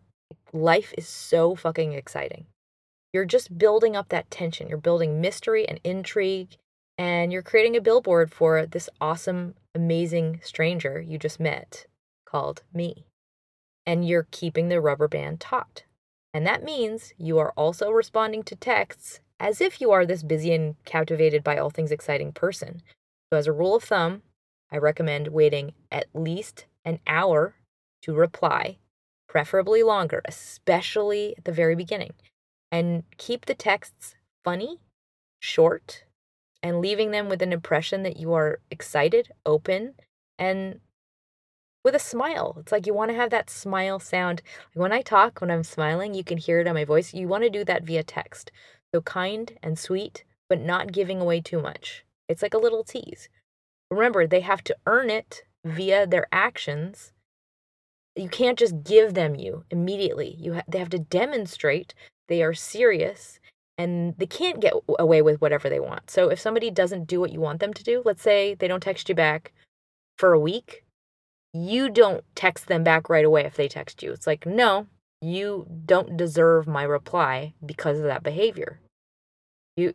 life 0.52 0.94
is 0.96 1.06
so 1.06 1.54
fucking 1.54 1.92
exciting. 1.92 2.46
You're 3.12 3.26
just 3.26 3.58
building 3.58 3.94
up 3.94 4.08
that 4.08 4.30
tension. 4.30 4.68
You're 4.68 4.78
building 4.78 5.20
mystery 5.20 5.68
and 5.68 5.78
intrigue, 5.84 6.56
and 7.02 7.32
you're 7.32 7.42
creating 7.42 7.74
a 7.74 7.80
billboard 7.80 8.32
for 8.32 8.64
this 8.64 8.88
awesome, 9.00 9.56
amazing 9.74 10.38
stranger 10.44 11.00
you 11.00 11.18
just 11.18 11.40
met 11.40 11.86
called 12.24 12.62
me. 12.72 13.06
And 13.84 14.06
you're 14.06 14.28
keeping 14.30 14.68
the 14.68 14.80
rubber 14.80 15.08
band 15.08 15.40
taut. 15.40 15.82
And 16.32 16.46
that 16.46 16.62
means 16.62 17.12
you 17.18 17.38
are 17.38 17.52
also 17.56 17.90
responding 17.90 18.44
to 18.44 18.54
texts 18.54 19.18
as 19.40 19.60
if 19.60 19.80
you 19.80 19.90
are 19.90 20.06
this 20.06 20.22
busy 20.22 20.54
and 20.54 20.76
captivated 20.84 21.42
by 21.42 21.58
all 21.58 21.70
things 21.70 21.90
exciting 21.90 22.30
person. 22.30 22.82
So, 23.32 23.36
as 23.36 23.48
a 23.48 23.52
rule 23.52 23.74
of 23.74 23.82
thumb, 23.82 24.22
I 24.70 24.76
recommend 24.76 25.26
waiting 25.26 25.72
at 25.90 26.06
least 26.14 26.66
an 26.84 27.00
hour 27.08 27.56
to 28.02 28.14
reply 28.14 28.78
preferably 29.28 29.82
longer, 29.82 30.22
especially 30.24 31.34
at 31.36 31.46
the 31.46 31.52
very 31.52 31.74
beginning. 31.74 32.12
And 32.70 33.02
keep 33.16 33.46
the 33.46 33.54
texts 33.54 34.14
funny, 34.44 34.78
short, 35.40 36.04
and 36.62 36.80
leaving 36.80 37.10
them 37.10 37.28
with 37.28 37.42
an 37.42 37.52
impression 37.52 38.02
that 38.04 38.16
you 38.16 38.32
are 38.32 38.60
excited, 38.70 39.32
open, 39.44 39.94
and 40.38 40.80
with 41.84 41.94
a 41.94 41.98
smile. 41.98 42.56
It's 42.60 42.72
like 42.72 42.86
you 42.86 42.94
want 42.94 43.10
to 43.10 43.16
have 43.16 43.30
that 43.30 43.50
smile 43.50 43.98
sound. 43.98 44.42
When 44.74 44.92
I 44.92 45.02
talk, 45.02 45.40
when 45.40 45.50
I'm 45.50 45.64
smiling, 45.64 46.14
you 46.14 46.24
can 46.24 46.38
hear 46.38 46.60
it 46.60 46.68
on 46.68 46.74
my 46.74 46.84
voice. 46.84 47.12
You 47.12 47.26
want 47.26 47.44
to 47.44 47.50
do 47.50 47.64
that 47.64 47.84
via 47.84 48.02
text. 48.02 48.52
So 48.94 49.00
kind 49.00 49.58
and 49.62 49.78
sweet, 49.78 50.24
but 50.48 50.60
not 50.60 50.92
giving 50.92 51.20
away 51.20 51.40
too 51.40 51.60
much. 51.60 52.04
It's 52.28 52.42
like 52.42 52.54
a 52.54 52.58
little 52.58 52.84
tease. 52.84 53.28
Remember, 53.90 54.26
they 54.26 54.40
have 54.40 54.62
to 54.64 54.76
earn 54.86 55.10
it 55.10 55.42
via 55.64 56.06
their 56.06 56.26
actions. 56.30 57.12
You 58.14 58.28
can't 58.28 58.58
just 58.58 58.84
give 58.84 59.14
them 59.14 59.34
you 59.34 59.64
immediately. 59.70 60.36
You 60.38 60.54
ha- 60.54 60.62
they 60.68 60.78
have 60.78 60.90
to 60.90 60.98
demonstrate 60.98 61.94
they 62.28 62.42
are 62.42 62.54
serious 62.54 63.40
and 63.82 64.14
they 64.16 64.26
can't 64.26 64.60
get 64.60 64.74
away 65.00 65.22
with 65.22 65.40
whatever 65.40 65.68
they 65.68 65.80
want. 65.80 66.08
So 66.08 66.30
if 66.30 66.38
somebody 66.38 66.70
doesn't 66.70 67.08
do 67.08 67.20
what 67.20 67.32
you 67.32 67.40
want 67.40 67.58
them 67.58 67.74
to 67.74 67.82
do, 67.82 68.00
let's 68.04 68.22
say 68.22 68.54
they 68.54 68.68
don't 68.68 68.82
text 68.82 69.08
you 69.08 69.14
back 69.14 69.52
for 70.16 70.32
a 70.32 70.38
week, 70.38 70.84
you 71.52 71.90
don't 71.90 72.24
text 72.36 72.68
them 72.68 72.84
back 72.84 73.10
right 73.10 73.24
away 73.24 73.42
if 73.44 73.56
they 73.56 73.66
text 73.66 74.00
you. 74.02 74.12
It's 74.12 74.26
like, 74.26 74.46
no, 74.46 74.86
you 75.20 75.66
don't 75.84 76.16
deserve 76.16 76.68
my 76.68 76.84
reply 76.84 77.54
because 77.64 77.98
of 77.98 78.04
that 78.04 78.22
behavior. 78.22 78.80
You 79.76 79.94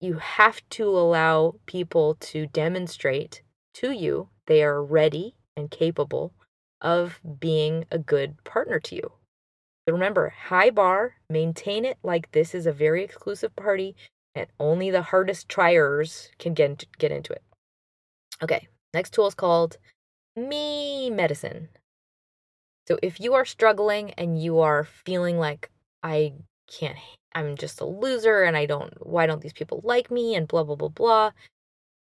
you 0.00 0.14
have 0.14 0.60
to 0.70 0.88
allow 0.88 1.56
people 1.66 2.16
to 2.20 2.46
demonstrate 2.46 3.42
to 3.74 3.90
you 3.90 4.28
they 4.46 4.62
are 4.62 4.82
ready 4.82 5.36
and 5.56 5.70
capable 5.70 6.32
of 6.80 7.20
being 7.40 7.84
a 7.90 7.98
good 7.98 8.42
partner 8.44 8.78
to 8.80 8.94
you. 8.94 9.12
Remember, 9.88 10.30
high 10.48 10.70
bar, 10.70 11.14
maintain 11.30 11.84
it 11.84 11.98
like 12.02 12.32
this 12.32 12.54
is 12.54 12.66
a 12.66 12.72
very 12.72 13.04
exclusive 13.04 13.54
party 13.54 13.94
and 14.34 14.48
only 14.58 14.90
the 14.90 15.02
hardest 15.02 15.48
triers 15.48 16.30
can 16.38 16.54
get 16.54 16.70
into, 16.70 16.86
get 16.98 17.12
into 17.12 17.32
it. 17.32 17.42
Okay, 18.42 18.68
next 18.92 19.14
tool 19.14 19.26
is 19.26 19.34
called 19.34 19.78
me 20.36 21.08
medicine. 21.08 21.68
So 22.86 22.98
if 23.02 23.18
you 23.18 23.34
are 23.34 23.44
struggling 23.44 24.12
and 24.12 24.40
you 24.40 24.60
are 24.60 24.84
feeling 24.84 25.38
like 25.38 25.70
I 26.02 26.34
can't 26.68 26.96
I'm 27.34 27.54
just 27.54 27.82
a 27.82 27.84
loser 27.84 28.42
and 28.42 28.56
I 28.56 28.64
don't 28.64 28.94
why 29.06 29.26
don't 29.26 29.42
these 29.42 29.52
people 29.52 29.82
like 29.84 30.10
me 30.10 30.34
and 30.34 30.48
blah 30.48 30.64
blah 30.64 30.74
blah 30.74 30.88
blah. 30.88 31.32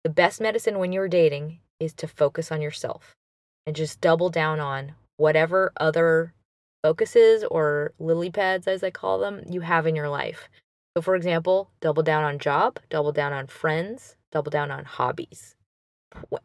The 0.04 0.10
best 0.10 0.40
medicine 0.40 0.78
when 0.78 0.92
you're 0.92 1.08
dating 1.08 1.60
is 1.80 1.94
to 1.96 2.08
focus 2.08 2.52
on 2.52 2.62
yourself 2.62 3.16
and 3.66 3.76
just 3.76 4.00
double 4.00 4.30
down 4.30 4.60
on 4.60 4.94
whatever 5.18 5.74
other 5.80 6.34
focuses 6.84 7.44
or 7.44 7.94
lily 8.00 8.30
pads 8.30 8.68
as 8.68 8.84
I 8.84 8.92
call 8.92 9.20
them 9.20 9.44
you 9.50 9.62
have 9.62 9.88
in 9.88 9.96
your 9.96 10.10
life. 10.10 10.50
So 10.96 11.02
for 11.02 11.16
example, 11.16 11.70
double 11.82 12.04
down 12.04 12.24
on 12.24 12.40
job, 12.40 12.80
double 12.90 13.12
down 13.12 13.34
on 13.34 13.48
friends, 13.48 14.16
double 14.32 14.50
down 14.50 14.72
on 14.72 14.86
hobbies 14.86 15.58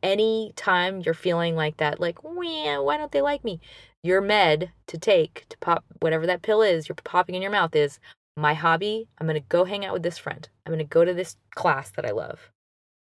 any 0.03 0.53
time 0.57 1.01
you're 1.01 1.14
feeling 1.14 1.55
like 1.55 1.77
that, 1.79 2.01
like, 2.01 2.18
why 2.23 2.97
don't 2.97 3.12
they 3.12 3.23
like 3.23 3.45
me? 3.45 3.61
Your 4.03 4.21
med 4.21 4.71
to 4.88 4.99
take 4.99 5.47
to 5.49 5.59
pop 5.59 5.85
whatever 6.01 6.27
that 6.27 6.42
pill 6.42 6.62
is 6.62 6.88
you're 6.88 6.97
popping 6.97 7.35
in 7.35 7.42
your 7.42 7.51
mouth 7.51 7.75
is 7.77 8.01
my 8.37 8.55
hobby. 8.55 9.09
I'm 9.18 9.27
going 9.27 9.40
to 9.40 9.47
go 9.49 9.64
hang 9.64 9.85
out 9.85 9.92
with 9.92 10.03
this 10.03 10.18
friend. 10.18 10.49
I'm 10.66 10.73
going 10.73 10.85
to 10.85 10.92
go 10.92 11.05
to 11.05 11.14
this 11.14 11.37
class 11.55 11.90
that 11.92 12.07
I 12.07 12.11
love 12.11 12.51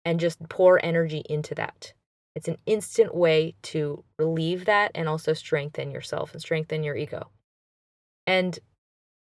and 0.04 0.18
just 0.18 0.40
pour 0.48 0.84
energy 0.84 1.22
into 1.28 1.54
that. 1.54 1.92
It's 2.40 2.48
an 2.48 2.56
instant 2.64 3.14
way 3.14 3.54
to 3.64 4.02
relieve 4.18 4.64
that 4.64 4.92
and 4.94 5.06
also 5.10 5.34
strengthen 5.34 5.90
yourself 5.90 6.32
and 6.32 6.40
strengthen 6.40 6.82
your 6.82 6.96
ego. 6.96 7.28
And 8.26 8.58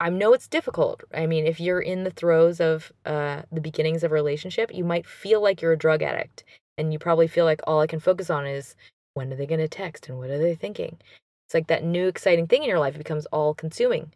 I 0.00 0.10
know 0.10 0.32
it's 0.32 0.48
difficult. 0.48 1.04
I 1.14 1.28
mean, 1.28 1.46
if 1.46 1.60
you're 1.60 1.80
in 1.80 2.02
the 2.02 2.10
throes 2.10 2.60
of 2.60 2.90
uh, 3.06 3.42
the 3.52 3.60
beginnings 3.60 4.02
of 4.02 4.10
a 4.10 4.14
relationship, 4.14 4.74
you 4.74 4.82
might 4.82 5.06
feel 5.06 5.40
like 5.40 5.62
you're 5.62 5.70
a 5.70 5.78
drug 5.78 6.02
addict 6.02 6.42
and 6.76 6.92
you 6.92 6.98
probably 6.98 7.28
feel 7.28 7.44
like 7.44 7.60
all 7.68 7.78
I 7.78 7.86
can 7.86 8.00
focus 8.00 8.30
on 8.30 8.48
is 8.48 8.74
when 9.12 9.32
are 9.32 9.36
they 9.36 9.46
going 9.46 9.60
to 9.60 9.68
text 9.68 10.08
and 10.08 10.18
what 10.18 10.30
are 10.30 10.38
they 10.38 10.56
thinking? 10.56 10.98
It's 11.46 11.54
like 11.54 11.68
that 11.68 11.84
new 11.84 12.08
exciting 12.08 12.48
thing 12.48 12.64
in 12.64 12.68
your 12.68 12.80
life 12.80 12.98
becomes 12.98 13.26
all 13.26 13.54
consuming. 13.54 14.12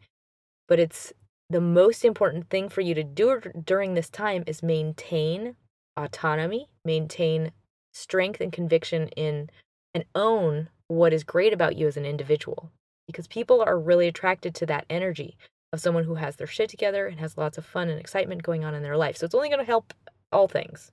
But 0.66 0.80
it's 0.80 1.12
the 1.48 1.60
most 1.60 2.04
important 2.04 2.50
thing 2.50 2.68
for 2.68 2.80
you 2.80 2.94
to 2.94 3.04
do 3.04 3.40
during 3.64 3.94
this 3.94 4.10
time 4.10 4.42
is 4.48 4.60
maintain 4.60 5.54
autonomy, 5.96 6.66
maintain 6.84 7.52
strength 7.92 8.40
and 8.40 8.52
conviction 8.52 9.08
in 9.08 9.50
and 9.94 10.04
own 10.14 10.68
what 10.88 11.12
is 11.12 11.24
great 11.24 11.52
about 11.52 11.76
you 11.76 11.86
as 11.86 11.96
an 11.96 12.04
individual. 12.04 12.70
Because 13.06 13.26
people 13.26 13.62
are 13.62 13.78
really 13.78 14.08
attracted 14.08 14.54
to 14.56 14.66
that 14.66 14.86
energy 14.90 15.36
of 15.72 15.80
someone 15.80 16.04
who 16.04 16.14
has 16.16 16.36
their 16.36 16.46
shit 16.46 16.68
together 16.70 17.06
and 17.06 17.20
has 17.20 17.38
lots 17.38 17.58
of 17.58 17.66
fun 17.66 17.88
and 17.88 18.00
excitement 18.00 18.42
going 18.42 18.64
on 18.64 18.74
in 18.74 18.82
their 18.82 18.96
life. 18.96 19.16
So 19.16 19.26
it's 19.26 19.34
only 19.34 19.48
going 19.48 19.60
to 19.60 19.64
help 19.64 19.94
all 20.32 20.48
things. 20.48 20.92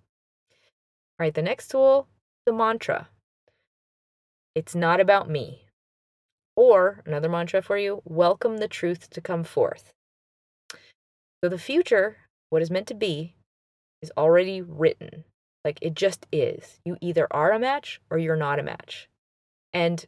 All 1.19 1.25
right, 1.25 1.33
the 1.33 1.41
next 1.41 1.69
tool, 1.69 2.07
the 2.45 2.53
mantra. 2.53 3.09
It's 4.53 4.75
not 4.75 4.99
about 4.99 5.29
me. 5.29 5.63
Or 6.55 7.01
another 7.05 7.29
mantra 7.29 7.61
for 7.61 7.77
you 7.77 8.01
welcome 8.05 8.57
the 8.57 8.67
truth 8.67 9.09
to 9.09 9.21
come 9.21 9.43
forth. 9.43 9.91
So 11.43 11.49
the 11.49 11.57
future, 11.57 12.17
what 12.49 12.61
is 12.61 12.71
meant 12.71 12.87
to 12.87 12.93
be, 12.93 13.35
is 14.01 14.11
already 14.17 14.61
written. 14.61 15.25
Like 15.65 15.79
it 15.81 15.95
just 15.95 16.27
is. 16.31 16.79
You 16.85 16.95
either 17.01 17.27
are 17.31 17.51
a 17.51 17.59
match 17.59 17.99
or 18.11 18.19
you're 18.19 18.35
not 18.35 18.59
a 18.59 18.63
match. 18.63 19.09
And 19.73 20.05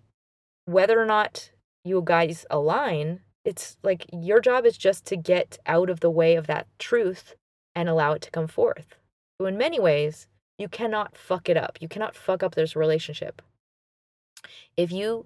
whether 0.65 1.02
or 1.02 1.06
not 1.06 1.52
you 1.84 2.02
guys 2.06 2.46
align, 2.52 3.22
it's 3.43 3.78
like 3.84 4.06
your 4.13 4.39
job 4.39 4.65
is 4.65 4.78
just 4.78 5.06
to 5.08 5.17
get 5.17 5.58
out 5.65 5.89
of 5.89 6.00
the 6.00 6.12
way 6.12 6.36
of 6.36 6.48
that 6.48 6.67
truth 6.78 7.36
and 7.76 7.89
allow 7.89 8.13
it 8.13 8.22
to 8.22 8.32
come 8.32 8.48
forth. 8.48 8.96
So, 9.39 9.48
in 9.48 9.58
many 9.58 9.80
ways, 9.80 10.28
you 10.58 10.67
cannot 10.67 11.17
fuck 11.17 11.50
it 11.50 11.58
up. 11.58 11.78
You 11.82 11.88
cannot 11.88 12.15
fuck 12.15 12.43
up 12.43 12.56
this 12.56 12.76
relationship. 12.76 13.41
If 14.76 14.91
you 14.91 15.26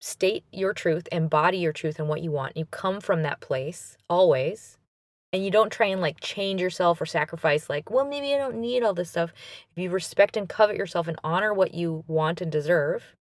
state 0.00 0.44
your 0.52 0.72
truth, 0.72 1.06
embody 1.12 1.58
your 1.58 1.72
truth 1.72 1.98
and 1.98 2.08
what 2.08 2.22
you 2.22 2.32
want, 2.32 2.56
you 2.56 2.64
come 2.64 3.00
from 3.00 3.22
that 3.22 3.40
place 3.40 3.96
always, 4.08 4.78
and 5.32 5.44
you 5.44 5.50
don't 5.50 5.70
try 5.72 5.86
and 5.86 6.00
like 6.00 6.20
change 6.20 6.60
yourself 6.60 7.00
or 7.00 7.06
sacrifice, 7.06 7.70
like, 7.70 7.90
well, 7.90 8.04
maybe 8.04 8.34
I 8.34 8.38
don't 8.38 8.60
need 8.60 8.82
all 8.82 8.94
this 8.94 9.10
stuff. 9.10 9.32
If 9.72 9.82
you 9.82 9.90
respect 9.90 10.36
and 10.36 10.48
covet 10.48 10.76
yourself 10.76 11.06
and 11.06 11.18
honor 11.22 11.54
what 11.54 11.74
you 11.74 12.04
want 12.08 12.40
and 12.40 12.50
deserve, 12.50 13.14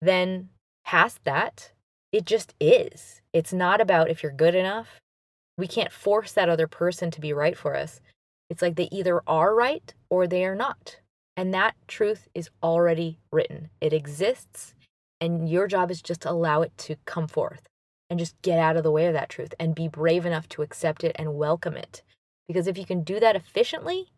then 0.00 0.50
past 0.84 1.20
that, 1.24 1.72
it 2.10 2.26
just 2.26 2.54
is. 2.60 3.22
It's 3.32 3.52
not 3.52 3.80
about 3.80 4.10
if 4.10 4.22
you're 4.22 4.32
good 4.32 4.54
enough. 4.54 5.00
We 5.56 5.66
can't 5.66 5.92
force 5.92 6.32
that 6.32 6.48
other 6.48 6.66
person 6.66 7.10
to 7.12 7.20
be 7.20 7.32
right 7.32 7.56
for 7.56 7.74
us. 7.74 8.00
It's 8.50 8.60
like 8.60 8.76
they 8.76 8.88
either 8.92 9.22
are 9.26 9.54
right 9.54 9.94
or 10.10 10.26
they 10.26 10.44
are 10.44 10.54
not. 10.54 10.98
And 11.36 11.54
that 11.54 11.74
truth 11.88 12.28
is 12.34 12.50
already 12.62 13.18
written. 13.30 13.70
It 13.80 13.94
exists, 13.94 14.74
and 15.20 15.48
your 15.48 15.66
job 15.66 15.90
is 15.90 16.02
just 16.02 16.22
to 16.22 16.30
allow 16.30 16.60
it 16.60 16.76
to 16.78 16.96
come 17.06 17.26
forth 17.26 17.68
and 18.12 18.18
just 18.18 18.40
get 18.42 18.58
out 18.58 18.76
of 18.76 18.82
the 18.82 18.90
way 18.90 19.06
of 19.06 19.14
that 19.14 19.30
truth 19.30 19.54
and 19.58 19.74
be 19.74 19.88
brave 19.88 20.26
enough 20.26 20.46
to 20.46 20.60
accept 20.60 21.02
it 21.02 21.16
and 21.18 21.34
welcome 21.34 21.78
it. 21.78 22.02
Because 22.46 22.66
if 22.66 22.76
you 22.76 22.84
can 22.84 23.02
do 23.02 23.18
that 23.18 23.36
efficiently, 23.36 24.12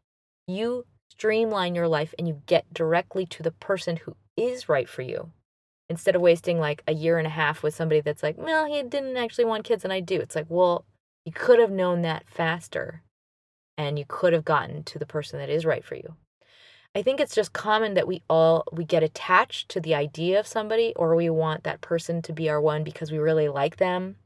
you 0.48 0.84
streamline 1.10 1.76
your 1.76 1.86
life 1.86 2.12
and 2.18 2.26
you 2.26 2.42
get 2.46 2.74
directly 2.74 3.24
to 3.24 3.40
the 3.40 3.52
person 3.52 3.98
who 3.98 4.16
is 4.36 4.68
right 4.68 4.88
for 4.88 5.02
you 5.02 5.30
instead 5.88 6.16
of 6.16 6.22
wasting 6.22 6.58
like 6.58 6.82
a 6.88 6.92
year 6.92 7.18
and 7.18 7.26
a 7.28 7.30
half 7.30 7.62
with 7.62 7.72
somebody 7.72 8.00
that's 8.00 8.24
like, 8.24 8.36
well, 8.36 8.66
he 8.66 8.82
didn't 8.82 9.16
actually 9.16 9.44
want 9.44 9.62
kids 9.62 9.84
and 9.84 9.92
I 9.92 10.00
do. 10.00 10.18
It's 10.20 10.34
like, 10.34 10.46
well, 10.48 10.84
you 11.24 11.30
could 11.30 11.60
have 11.60 11.70
known 11.70 12.02
that 12.02 12.28
faster 12.28 13.04
and 13.78 13.96
you 13.96 14.04
could 14.08 14.32
have 14.32 14.44
gotten 14.44 14.82
to 14.82 14.98
the 14.98 15.06
person 15.06 15.38
that 15.38 15.50
is 15.50 15.64
right 15.64 15.84
for 15.84 15.94
you. 15.94 16.16
I 16.94 17.02
think 17.02 17.18
it's 17.18 17.34
just 17.34 17.52
common 17.52 17.94
that 17.94 18.06
we 18.06 18.22
all 18.30 18.64
we 18.72 18.84
get 18.84 19.02
attached 19.02 19.68
to 19.70 19.80
the 19.80 19.94
idea 19.94 20.38
of 20.38 20.46
somebody 20.46 20.92
or 20.96 21.16
we 21.16 21.28
want 21.28 21.64
that 21.64 21.80
person 21.80 22.22
to 22.22 22.32
be 22.32 22.48
our 22.48 22.60
one 22.60 22.84
because 22.84 23.10
we 23.10 23.18
really 23.18 23.48
like 23.48 23.76
them 23.78 24.16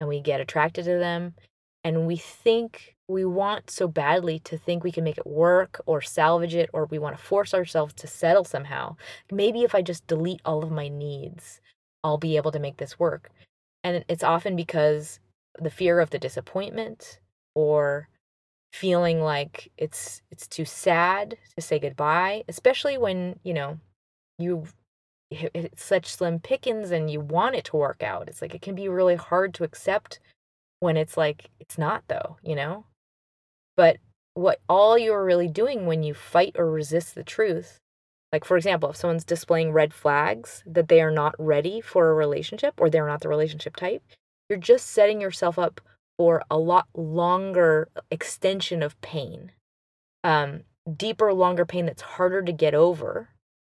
and 0.00 0.08
we 0.08 0.20
get 0.20 0.40
attracted 0.40 0.84
to 0.84 0.98
them 0.98 1.34
and 1.82 2.06
we 2.06 2.16
think 2.16 2.96
we 3.08 3.24
want 3.24 3.70
so 3.70 3.86
badly 3.86 4.38
to 4.40 4.58
think 4.58 4.82
we 4.82 4.92
can 4.92 5.04
make 5.04 5.18
it 5.18 5.26
work 5.26 5.80
or 5.86 6.00
salvage 6.00 6.54
it 6.54 6.68
or 6.72 6.86
we 6.86 6.98
want 6.98 7.16
to 7.16 7.22
force 7.22 7.54
ourselves 7.54 7.94
to 7.94 8.06
settle 8.06 8.44
somehow. 8.44 8.96
Maybe 9.30 9.62
if 9.62 9.74
I 9.74 9.82
just 9.82 10.06
delete 10.06 10.40
all 10.44 10.64
of 10.64 10.70
my 10.70 10.88
needs, 10.88 11.60
I'll 12.02 12.18
be 12.18 12.36
able 12.36 12.50
to 12.52 12.58
make 12.58 12.78
this 12.78 12.98
work. 12.98 13.30
And 13.84 14.04
it's 14.08 14.24
often 14.24 14.56
because 14.56 15.20
the 15.60 15.70
fear 15.70 16.00
of 16.00 16.10
the 16.10 16.18
disappointment 16.18 17.20
or 17.54 18.08
feeling 18.80 19.20
like 19.20 19.70
it's 19.78 20.22
it's 20.30 20.46
too 20.46 20.64
sad 20.64 21.36
to 21.56 21.62
say 21.62 21.78
goodbye, 21.78 22.44
especially 22.48 22.98
when, 22.98 23.38
you 23.42 23.54
know, 23.54 23.78
you 24.38 24.66
it's 25.30 25.82
such 25.84 26.06
slim 26.06 26.38
pickings 26.38 26.90
and 26.92 27.10
you 27.10 27.20
want 27.20 27.56
it 27.56 27.64
to 27.64 27.76
work 27.76 28.02
out. 28.02 28.28
It's 28.28 28.42
like 28.42 28.54
it 28.54 28.62
can 28.62 28.74
be 28.74 28.88
really 28.88 29.16
hard 29.16 29.54
to 29.54 29.64
accept 29.64 30.20
when 30.80 30.96
it's 30.96 31.16
like 31.16 31.50
it's 31.58 31.78
not 31.78 32.04
though, 32.08 32.36
you 32.42 32.54
know? 32.54 32.84
But 33.76 33.98
what 34.34 34.60
all 34.68 34.98
you're 34.98 35.24
really 35.24 35.48
doing 35.48 35.86
when 35.86 36.02
you 36.02 36.14
fight 36.14 36.56
or 36.58 36.70
resist 36.70 37.14
the 37.14 37.24
truth, 37.24 37.78
like 38.32 38.44
for 38.44 38.56
example, 38.56 38.90
if 38.90 38.96
someone's 38.96 39.24
displaying 39.24 39.72
red 39.72 39.94
flags 39.94 40.62
that 40.66 40.88
they 40.88 41.00
are 41.00 41.10
not 41.10 41.34
ready 41.38 41.80
for 41.80 42.10
a 42.10 42.14
relationship 42.14 42.74
or 42.78 42.90
they're 42.90 43.06
not 43.06 43.20
the 43.22 43.28
relationship 43.28 43.76
type, 43.76 44.02
you're 44.48 44.58
just 44.58 44.88
setting 44.88 45.20
yourself 45.20 45.58
up 45.58 45.80
for 46.18 46.42
a 46.50 46.58
lot 46.58 46.86
longer 46.94 47.88
extension 48.10 48.82
of 48.82 49.00
pain, 49.00 49.52
um, 50.24 50.62
deeper, 50.96 51.32
longer 51.32 51.64
pain 51.64 51.86
that's 51.86 52.02
harder 52.02 52.42
to 52.42 52.52
get 52.52 52.74
over 52.74 53.30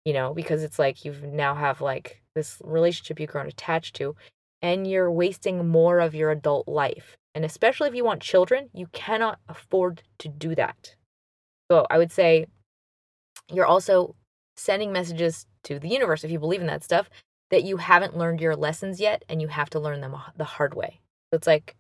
you 0.07 0.13
know, 0.13 0.33
because 0.33 0.63
it's 0.63 0.79
like 0.79 1.05
you've 1.05 1.25
now 1.25 1.57
have 1.57 1.81
like 1.81 2.23
this 2.37 2.63
relationship 2.65 3.19
you've 3.19 3.31
grown 3.31 3.49
attached 3.49 3.97
to, 3.97 4.15
and 4.63 4.87
you're 4.87 5.11
wasting 5.11 5.67
more 5.67 5.99
of 5.99 6.15
your 6.15 6.31
adult 6.31 6.69
life. 6.69 7.17
And 7.35 7.45
especially 7.45 7.89
if 7.89 7.95
you 7.97 8.05
want 8.05 8.23
children, 8.23 8.71
you 8.73 8.87
cannot 8.93 9.41
afford 9.49 10.05
to 10.21 10.29
do 10.29 10.55
that. 10.55 10.95
So 11.73 11.87
I 11.91 11.99
would 11.99 12.13
say 12.13 12.47
you're 13.53 13.67
also 13.67 14.15
sending 14.57 14.93
messages 14.93 15.45
to 15.65 15.81
the 15.81 15.89
universe, 15.89 16.23
if 16.23 16.31
you 16.31 16.39
believe 16.39 16.61
in 16.61 16.69
that 16.69 16.85
stuff, 16.85 17.11
that 17.51 17.65
you 17.65 17.79
haven't 17.79 18.17
learned 18.17 18.41
your 18.41 18.55
lessons 18.55 19.01
yet 19.01 19.25
and 19.29 19.43
you 19.43 19.49
have 19.49 19.71
to 19.71 19.81
learn 19.81 20.01
them 20.01 20.15
the 20.37 20.45
hard 20.45 20.75
way. 20.75 21.01
So 21.33 21.37
it's 21.37 21.49
like, 21.49 21.77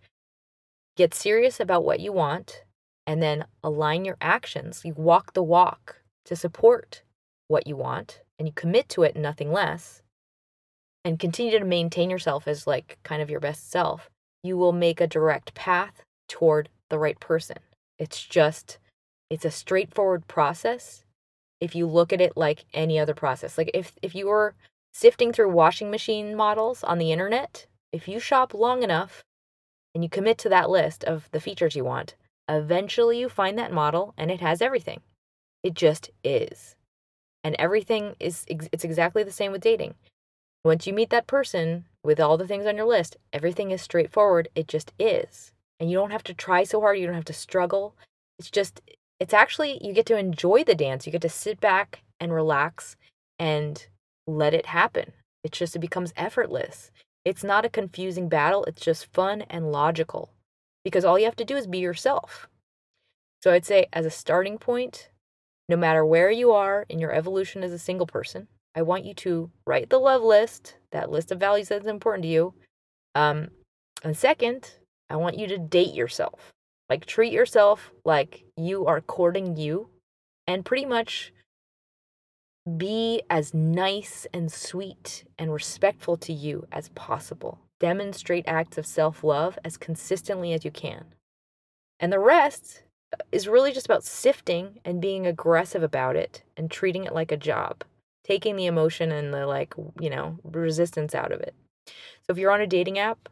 get 0.97 1.15
serious 1.15 1.61
about 1.61 1.85
what 1.85 2.01
you 2.01 2.13
want 2.13 2.65
and 3.07 3.23
then 3.23 3.45
align 3.63 4.05
your 4.05 4.17
actions. 4.21 4.83
You 4.85 4.95
walk 4.95 5.33
the 5.35 5.43
walk 5.43 6.03
to 6.25 6.35
support 6.35 7.03
what 7.49 7.67
you 7.67 7.77
want 7.77 8.23
and 8.39 8.49
you 8.49 8.53
commit 8.53 8.89
to 8.91 9.03
it 9.03 9.17
nothing 9.17 9.53
less 9.53 10.03
and 11.07 11.21
continue 11.21 11.57
to 11.57 11.65
maintain 11.65 12.11
yourself 12.11 12.49
as 12.49 12.67
like 12.67 12.99
kind 13.05 13.23
of 13.23 13.31
your 13.31 13.39
best 13.39 13.71
self, 13.71 14.11
you 14.43 14.57
will 14.57 14.73
make 14.73 15.01
a 15.01 15.07
direct 15.07 15.55
path 15.55 16.03
toward 16.29 16.69
the 16.91 16.99
right 16.99 17.21
person. 17.21 17.59
It's 17.97 18.25
just, 18.25 18.79
it's 19.31 19.45
a 19.45 19.51
straightforward 19.53 20.27
process 20.27 21.05
if 21.61 21.77
you 21.77 21.87
look 21.87 22.13
at 22.13 22.21
it 22.21 22.37
like 22.37 22.65
any 22.75 22.99
other 22.99 23.15
process. 23.15 23.57
Like 23.57 23.71
if, 23.73 23.93
if 24.03 24.17
you 24.17 24.27
were 24.27 24.55
sifting 24.93 25.33
through 25.33 25.51
washing 25.51 25.93
machine 25.93 26.35
models 26.35 26.83
on 26.83 26.99
the 26.99 27.13
internet, 27.13 27.67
if 27.93 28.09
you 28.09 28.19
shop 28.19 28.53
long 28.53 28.83
enough 28.83 29.23
and 29.97 30.05
you 30.05 30.11
commit 30.11 30.37
to 30.37 30.51
that 30.51 30.69
list 30.69 31.05
of 31.05 31.27
the 31.33 31.41
features 31.41 31.75
you 31.75 31.83
want, 31.83 32.17
eventually 32.51 33.19
you 33.19 33.31
find 33.31 33.59
that 33.59 33.73
model 33.73 34.13
and 34.19 34.31
it 34.31 34.43
has 34.43 34.61
everything. 34.61 35.01
It 35.63 35.73
just 35.73 36.11
is. 36.23 36.77
And 37.43 37.57
everything 37.59 38.15
is 38.21 38.45
it's 38.47 38.85
exactly 38.85 39.23
the 39.23 39.33
same 39.33 39.53
with 39.53 39.63
dating. 39.63 39.95
Once 40.67 40.87
you 40.87 40.93
meet 40.93 41.09
that 41.09 41.27
person 41.27 41.87
with 42.05 42.21
all 42.21 42.37
the 42.37 42.47
things 42.47 42.67
on 42.67 42.77
your 42.77 42.85
list, 42.85 43.17
everything 43.33 43.71
is 43.71 43.81
straightforward. 43.81 44.51
It 44.55 44.69
just 44.69 44.93
is. 44.99 45.53
And 45.81 45.91
you 45.91 45.97
don't 45.97 46.11
have 46.11 46.25
to 46.25 46.35
try 46.35 46.65
so 46.65 46.83
hard, 46.83 46.99
you 46.99 47.07
don't 47.07 47.15
have 47.15 47.25
to 47.25 47.33
struggle. 47.33 47.95
It's 48.39 48.51
just 48.51 48.83
it's 49.19 49.33
actually 49.33 49.83
you 49.83 49.95
get 49.95 50.05
to 50.07 50.19
enjoy 50.19 50.63
the 50.63 50.75
dance. 50.75 51.07
You 51.07 51.13
get 51.13 51.23
to 51.23 51.31
sit 51.31 51.59
back 51.59 52.03
and 52.21 52.35
relax 52.35 52.97
and 53.39 53.87
let 54.27 54.53
it 54.53 54.67
happen. 54.67 55.13
It's 55.43 55.57
just 55.57 55.75
it 55.75 55.79
becomes 55.79 56.13
effortless. 56.19 56.91
It's 57.27 57.43
not 57.43 57.65
a 57.65 57.69
confusing 57.69 58.29
battle, 58.29 58.65
it's 58.67 58.81
just 58.81 59.13
fun 59.13 59.43
and 59.51 59.73
logical. 59.73 60.31
Because 60.85 61.05
all 61.05 61.19
you 61.19 61.25
have 61.25 61.35
to 61.35 61.45
do 61.45 61.57
is 61.57 61.67
be 61.67 61.79
yourself. 61.79 62.49
So 63.43 63.53
I'd 63.53 63.67
say 63.67 63.87
as 63.93 64.07
a 64.07 64.11
starting 64.11 64.59
point, 64.59 65.11
no 65.69 65.77
matter 65.77 66.07
where 66.07 66.31
you 66.31 66.53
are 66.53 66.87
in 66.89 67.01
your 67.01 67.13
evolution 67.13 67.65
as 67.65 67.73
a 67.73 67.81
single 67.81 68.07
person, 68.07 68.47
I 68.77 68.83
want 68.83 69.05
you 69.05 69.13
to 69.15 69.51
write 69.67 69.91
the 69.91 69.99
love 69.99 70.23
list, 70.23 70.77
that 70.93 71.11
list 71.11 71.33
of 71.33 71.41
values 71.41 71.67
that's 71.67 71.89
important 71.89 72.23
to 72.23 72.29
you. 72.29 72.55
Um, 73.17 73.49
and 74.05 74.17
second, 74.17 74.75
I 75.11 75.17
want 75.17 75.37
you 75.37 75.49
to 75.49 75.59
date 75.59 75.95
yourself. 75.95 76.53
Like 76.89 77.07
treat 77.07 77.33
yourself 77.33 77.91
like 78.05 78.45
you 78.57 78.87
are 78.87 79.01
courting 79.01 79.57
you 79.57 79.89
and 80.47 80.65
pretty 80.65 80.87
much 80.87 81.33
be 82.67 83.23
as 83.31 83.55
nice 83.55 84.27
and 84.33 84.51
sweet 84.51 85.25
and 85.39 85.53
respectful 85.53 86.17
to 86.17 86.33
you 86.33 86.67
as 86.73 86.89
possible. 86.91 87.61
Demonstrate 87.79 88.49
acts 88.49 88.79
of 88.79 88.87
self 88.87 89.23
love 89.23 89.59
as 89.65 89.77
consistently 89.77 90.53
as 90.53 90.65
you 90.65 90.71
can. 90.71 91.05
And 92.01 92.13
the 92.13 92.19
rest 92.19 92.83
uh, 93.13 93.23
is 93.31 93.49
really 93.49 93.73
just 93.73 93.87
about 93.87 94.05
sifting 94.05 94.81
and 94.85 95.01
being 95.01 95.27
aggressive 95.27 95.83
about 95.83 96.17
it 96.17 96.43
and 96.57 96.71
treating 96.71 97.05
it 97.05 97.15
like 97.15 97.31
a 97.31 97.37
job, 97.37 97.85
taking 98.25 98.57
the 98.57 98.67
emotion 98.67 99.13
and 99.13 99.33
the 99.33 99.47
like, 99.47 99.75
you 100.01 100.11
know, 100.11 100.39
resistance 100.43 101.15
out 101.15 101.33
of 101.33 101.41
it. 101.41 101.55
So 101.87 102.31
if 102.33 102.39
you're 102.39 102.51
on 102.51 102.61
a 102.61 102.67
dating 102.67 102.99
app, 102.99 103.29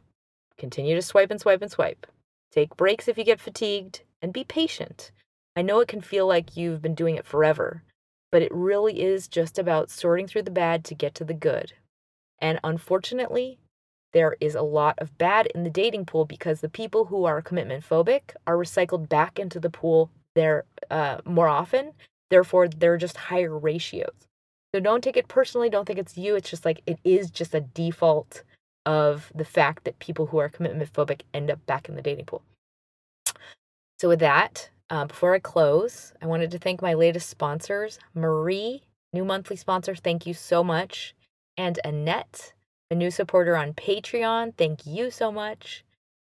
continue 0.58 0.94
to 0.94 1.02
swipe 1.02 1.30
and 1.30 1.40
swipe 1.40 1.62
and 1.62 1.70
swipe. 1.70 2.06
Take 2.52 2.76
breaks 2.76 3.08
if 3.08 3.18
you 3.18 3.24
get 3.24 3.40
fatigued 3.40 4.02
and 4.22 4.32
be 4.32 4.44
patient. 4.44 5.10
I 5.56 5.62
know 5.62 5.80
it 5.80 5.88
can 5.88 6.00
feel 6.00 6.26
like 6.26 6.56
you've 6.56 6.82
been 6.82 6.94
doing 6.94 7.16
it 7.16 7.26
forever, 7.26 7.82
but 8.34 8.42
it 8.42 8.50
really 8.52 9.00
is 9.00 9.28
just 9.28 9.60
about 9.60 9.92
sorting 9.92 10.26
through 10.26 10.42
the 10.42 10.50
bad 10.50 10.84
to 10.84 10.92
get 10.92 11.14
to 11.14 11.24
the 11.24 11.32
good. 11.32 11.72
And 12.40 12.58
unfortunately, 12.64 13.60
there 14.12 14.36
is 14.40 14.56
a 14.56 14.62
lot 14.62 14.98
of 14.98 15.16
bad 15.18 15.46
in 15.54 15.62
the 15.62 15.70
dating 15.70 16.06
pool 16.06 16.24
because 16.24 16.60
the 16.60 16.68
people 16.68 17.04
who 17.04 17.26
are 17.26 17.40
commitment 17.40 17.88
phobic 17.88 18.34
are 18.44 18.56
recycled 18.56 19.08
back 19.08 19.38
into 19.38 19.60
the 19.60 19.70
pool 19.70 20.10
there 20.34 20.64
uh, 20.90 21.18
more 21.24 21.46
often. 21.46 21.92
Therefore, 22.28 22.66
they're 22.66 22.96
just 22.96 23.16
higher 23.16 23.56
ratios. 23.56 24.26
So 24.74 24.80
don't 24.80 25.04
take 25.04 25.16
it 25.16 25.28
personally. 25.28 25.70
Don't 25.70 25.84
think 25.84 26.00
it's 26.00 26.18
you. 26.18 26.34
It's 26.34 26.50
just 26.50 26.64
like 26.64 26.82
it 26.86 26.98
is 27.04 27.30
just 27.30 27.54
a 27.54 27.60
default 27.60 28.42
of 28.84 29.30
the 29.32 29.44
fact 29.44 29.84
that 29.84 30.00
people 30.00 30.26
who 30.26 30.38
are 30.38 30.48
commitment 30.48 30.92
phobic 30.92 31.20
end 31.32 31.52
up 31.52 31.64
back 31.66 31.88
in 31.88 31.94
the 31.94 32.02
dating 32.02 32.24
pool. 32.24 32.42
So, 34.00 34.08
with 34.08 34.18
that, 34.18 34.70
uh, 34.90 35.06
before 35.06 35.34
I 35.34 35.38
close, 35.38 36.12
I 36.22 36.26
wanted 36.26 36.50
to 36.52 36.58
thank 36.58 36.82
my 36.82 36.94
latest 36.94 37.28
sponsors 37.28 37.98
Marie, 38.14 38.82
new 39.12 39.24
monthly 39.24 39.56
sponsor, 39.56 39.94
thank 39.94 40.26
you 40.26 40.34
so 40.34 40.62
much, 40.64 41.14
and 41.56 41.78
Annette, 41.84 42.52
a 42.90 42.94
new 42.94 43.10
supporter 43.10 43.56
on 43.56 43.72
Patreon, 43.72 44.56
thank 44.56 44.86
you 44.86 45.10
so 45.10 45.32
much, 45.32 45.84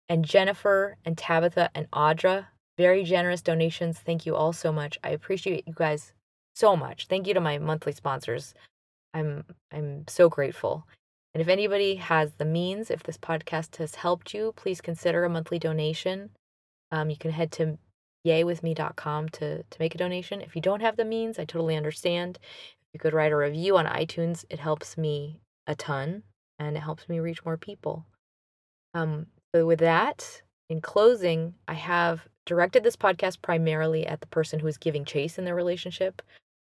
and 0.09 0.25
Jennifer 0.25 0.97
and 1.05 1.17
Tabitha 1.19 1.71
and 1.75 1.91
Audra, 1.91 2.47
very 2.79 3.05
generous 3.05 3.43
donations, 3.43 3.99
thank 3.99 4.25
you 4.25 4.37
all 4.37 4.53
so 4.53 4.73
much. 4.73 4.99
I 5.03 5.11
appreciate 5.11 5.67
you 5.67 5.75
guys 5.75 6.13
so 6.55 6.77
much. 6.77 7.07
Thank 7.07 7.27
you 7.27 7.35
to 7.35 7.41
my 7.41 7.59
monthly 7.59 7.93
sponsors. 7.93 8.55
I'm 9.15 9.45
I'm 9.73 10.05
so 10.09 10.29
grateful. 10.29 10.87
And 11.35 11.41
if 11.41 11.49
anybody 11.49 11.97
has 11.97 12.35
the 12.35 12.45
means, 12.45 12.91
if 12.91 13.03
this 13.03 13.19
podcast 13.19 13.77
has 13.77 13.95
helped 13.95 14.35
you, 14.35 14.53
please 14.57 14.81
consider 14.81 15.25
a 15.25 15.29
monthly 15.29 15.59
donation. 15.59 16.31
Um, 16.91 17.11
you 17.11 17.17
can 17.17 17.31
head 17.31 17.53
to 17.53 17.79
yaywithme.com 18.27 19.29
to, 19.31 19.63
to 19.63 19.79
make 19.79 19.95
a 19.95 19.99
donation. 19.99 20.41
If 20.41 20.57
you 20.57 20.63
don't 20.63 20.81
have 20.81 20.97
the 20.97 21.05
means, 21.05 21.39
I 21.39 21.45
totally 21.45 21.77
understand. 21.77 22.39
If 22.43 22.87
you 22.95 23.01
could 23.01 23.15
write 23.15 23.33
a 23.33 23.37
review 23.37 23.77
on 23.77 23.87
iTunes, 23.87 24.45
it 24.51 24.59
helps 24.59 24.97
me 24.97 25.41
a 25.67 25.75
ton 25.75 26.23
and 26.59 26.77
it 26.77 26.81
helps 26.81 27.09
me 27.09 27.21
reach 27.21 27.45
more 27.45 27.57
people. 27.57 28.05
Um, 28.95 29.27
so, 29.55 29.67
with 29.67 29.79
that, 29.81 30.43
in 30.69 30.81
closing, 30.81 31.55
I 31.67 31.75
have 31.75 32.27
directed 32.47 32.83
this 32.83 32.97
podcast 32.97 33.43
primarily 33.43 34.07
at 34.07 34.21
the 34.21 34.27
person 34.27 34.59
who 34.59 34.67
is 34.67 34.79
giving 34.79 35.05
chase 35.05 35.39
in 35.39 35.45
their 35.45 35.55
relationship. 35.55 36.23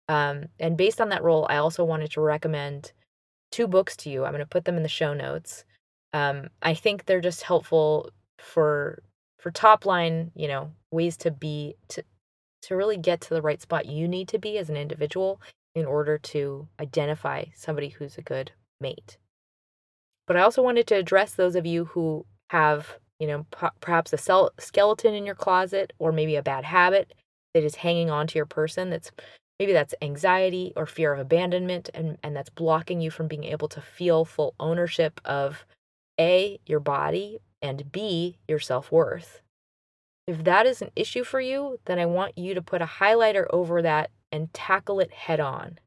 Um, 0.09 0.47
and 0.61 0.77
based 0.77 1.01
on 1.01 1.09
that 1.11 1.23
role, 1.23 1.47
I 1.49 1.57
also 1.57 1.85
wanted 1.85 2.11
to 2.13 2.21
recommend 2.21 2.93
two 3.51 3.67
books 3.67 3.97
to 3.99 4.11
you. 4.11 4.25
I'm 4.25 4.33
going 4.33 4.41
to 4.41 4.47
put 4.47 4.65
them 4.65 4.77
in 4.77 4.83
the 4.83 4.89
show 4.89 5.15
notes. 5.15 5.65
Um, 6.13 6.49
I 6.63 6.75
think 6.75 7.05
they're 7.05 7.21
just 7.21 7.43
helpful 7.43 8.11
for 8.39 9.03
for 9.41 9.51
top 9.51 9.85
line, 9.85 10.31
you 10.35 10.49
know, 10.49 10.71
ways 10.95 11.17
to 11.19 11.31
be 11.31 11.75
to 11.89 12.03
to 12.63 12.77
really 12.77 12.97
get 12.97 13.21
to 13.21 13.35
the 13.35 13.43
right 13.43 13.61
spot 13.61 13.87
you 13.87 14.09
need 14.09 14.29
to 14.29 14.39
be 14.39 14.57
as 14.57 14.71
an 14.71 14.77
individual 14.77 15.41
in 15.75 15.85
order 15.85 16.17
to 16.17 16.67
identify 16.81 17.45
somebody 17.55 17.91
who's 17.91 18.17
a 18.17 18.23
good 18.23 18.53
mate. 18.81 19.19
But 20.27 20.39
I 20.39 20.41
also 20.41 20.63
wanted 20.63 20.87
to 20.87 20.95
address 20.95 21.35
those 21.35 21.57
of 21.57 21.67
you 21.67 21.85
who 21.85 22.25
have, 22.49 22.99
you 23.19 23.27
know, 23.27 23.47
p- 23.55 23.67
perhaps 23.81 24.15
a 24.15 24.17
cell- 24.17 24.53
skeleton 24.59 25.13
in 25.15 25.27
your 25.27 25.35
closet 25.35 25.93
or 25.99 26.13
maybe 26.13 26.37
a 26.37 26.43
bad 26.43 26.65
habit 26.65 27.13
that 27.53 27.65
is 27.65 27.75
hanging 27.75 28.09
on 28.09 28.27
to 28.29 28.39
your 28.39 28.47
person 28.47 28.89
that's 28.89 29.11
Maybe 29.61 29.73
that's 29.73 29.95
anxiety 30.03 30.73
or 30.75 30.85
fear 30.85 31.13
of 31.13 31.21
abandonment, 31.21 31.89
and, 31.95 32.19
and 32.23 32.35
that's 32.35 32.51
blocking 32.51 33.01
you 33.01 33.11
from 33.11 33.29
being 33.29 33.45
able 33.45 33.69
to 33.69 33.81
feel 33.81 34.25
full 34.25 34.55
ownership 34.59 35.21
of 35.25 35.65
A, 36.19 36.59
your 36.67 36.81
body, 36.81 37.39
and 37.63 37.93
B, 37.93 38.39
your 38.49 38.59
self 38.59 38.91
worth. 38.91 39.41
If 40.27 40.45
that 40.45 40.67
is 40.67 40.81
an 40.81 40.91
issue 40.97 41.25
for 41.25 41.41
you, 41.41 41.79
then 41.85 41.99
I 41.99 42.07
want 42.07 42.39
you 42.39 42.55
to 42.55 42.63
put 42.63 42.83
a 42.83 42.87
highlighter 42.87 43.47
over 43.51 43.83
that 43.83 44.11
and 44.33 44.53
tackle 44.53 45.01
it 45.01 45.13
head 45.13 45.41
on 45.41 45.79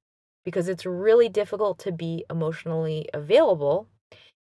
because 0.45 0.69
it's 0.69 0.85
really 0.85 1.27
difficult 1.27 1.79
to 1.79 1.91
be 1.91 2.23
emotionally 2.29 3.09
available 3.13 3.87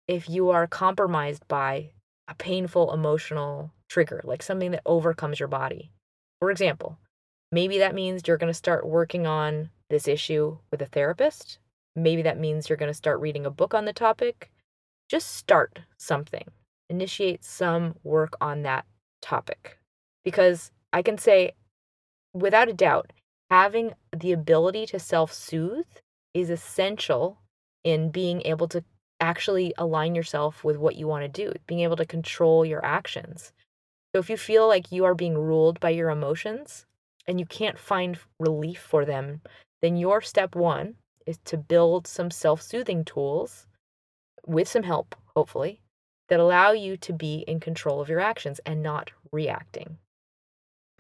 if 0.08 0.30
you 0.30 0.50
are 0.50 0.66
compromised 0.68 1.48
by 1.48 1.92
a 2.28 2.36
painful 2.36 2.94
emotional 2.94 3.72
trigger, 3.90 4.22
like 4.24 4.42
something 4.42 4.72
that 4.72 4.82
overcomes 4.86 5.40
your 5.40 5.48
body. 5.50 5.92
For 6.40 6.50
example, 6.50 6.98
Maybe 7.52 7.80
that 7.80 7.96
means 7.96 8.24
you're 8.26 8.38
going 8.38 8.52
to 8.52 8.54
start 8.54 8.88
working 8.88 9.28
on 9.28 9.72
this 9.90 10.08
issue 10.08 10.58
with 10.72 10.82
a 10.82 10.86
therapist. 10.86 11.60
Maybe 11.98 12.22
that 12.22 12.40
means 12.40 12.70
you're 12.70 12.78
going 12.78 12.90
to 12.90 12.94
start 12.94 13.20
reading 13.20 13.46
a 13.46 13.52
book 13.52 13.74
on 13.74 13.84
the 13.84 13.92
topic. 13.92 14.50
Just 15.10 15.36
start 15.36 15.80
something, 15.98 16.46
initiate 16.90 17.44
some 17.44 17.96
work 18.04 18.36
on 18.40 18.62
that 18.64 18.86
topic. 19.22 19.78
Because 20.24 20.72
I 20.94 21.02
can 21.02 21.18
say, 21.18 21.54
without 22.34 22.70
a 22.70 22.74
doubt, 22.74 23.12
having 23.50 23.94
the 24.16 24.32
ability 24.32 24.86
to 24.88 25.00
self 25.00 25.34
soothe 25.34 25.86
is 26.34 26.50
essential 26.50 27.40
in 27.84 28.12
being 28.12 28.42
able 28.44 28.68
to 28.70 28.84
actually 29.20 29.74
align 29.78 30.16
yourself 30.16 30.64
with 30.64 30.78
what 30.78 30.96
you 30.96 31.08
want 31.08 31.24
to 31.24 31.28
do, 31.46 31.54
being 31.68 31.82
able 31.82 31.98
to 31.98 32.06
control 32.06 32.66
your 32.66 32.84
actions. 32.84 33.52
So 34.14 34.20
if 34.20 34.30
you 34.30 34.38
feel 34.38 34.68
like 34.68 34.92
you 34.92 35.06
are 35.06 35.16
being 35.16 35.38
ruled 35.38 35.80
by 35.80 35.92
your 35.92 36.10
emotions, 36.10 36.86
and 37.28 37.40
you 37.40 37.46
can't 37.46 37.78
find 37.78 38.18
relief 38.40 38.80
for 38.80 39.06
them, 39.06 39.42
then 39.82 39.98
your 39.98 40.22
step 40.22 40.56
one 40.56 40.96
is 41.26 41.38
to 41.46 41.58
build 41.58 42.08
some 42.08 42.32
self 42.32 42.62
soothing 42.62 43.06
tools 43.06 43.68
with 44.46 44.68
some 44.68 44.84
help, 44.84 45.16
hopefully, 45.36 45.82
that 46.30 46.40
allow 46.40 46.72
you 46.72 46.98
to 46.98 47.14
be 47.14 47.44
in 47.48 47.60
control 47.60 48.02
of 48.02 48.10
your 48.10 48.20
actions 48.20 48.60
and 48.66 48.82
not 48.82 49.12
reacting. 49.32 49.98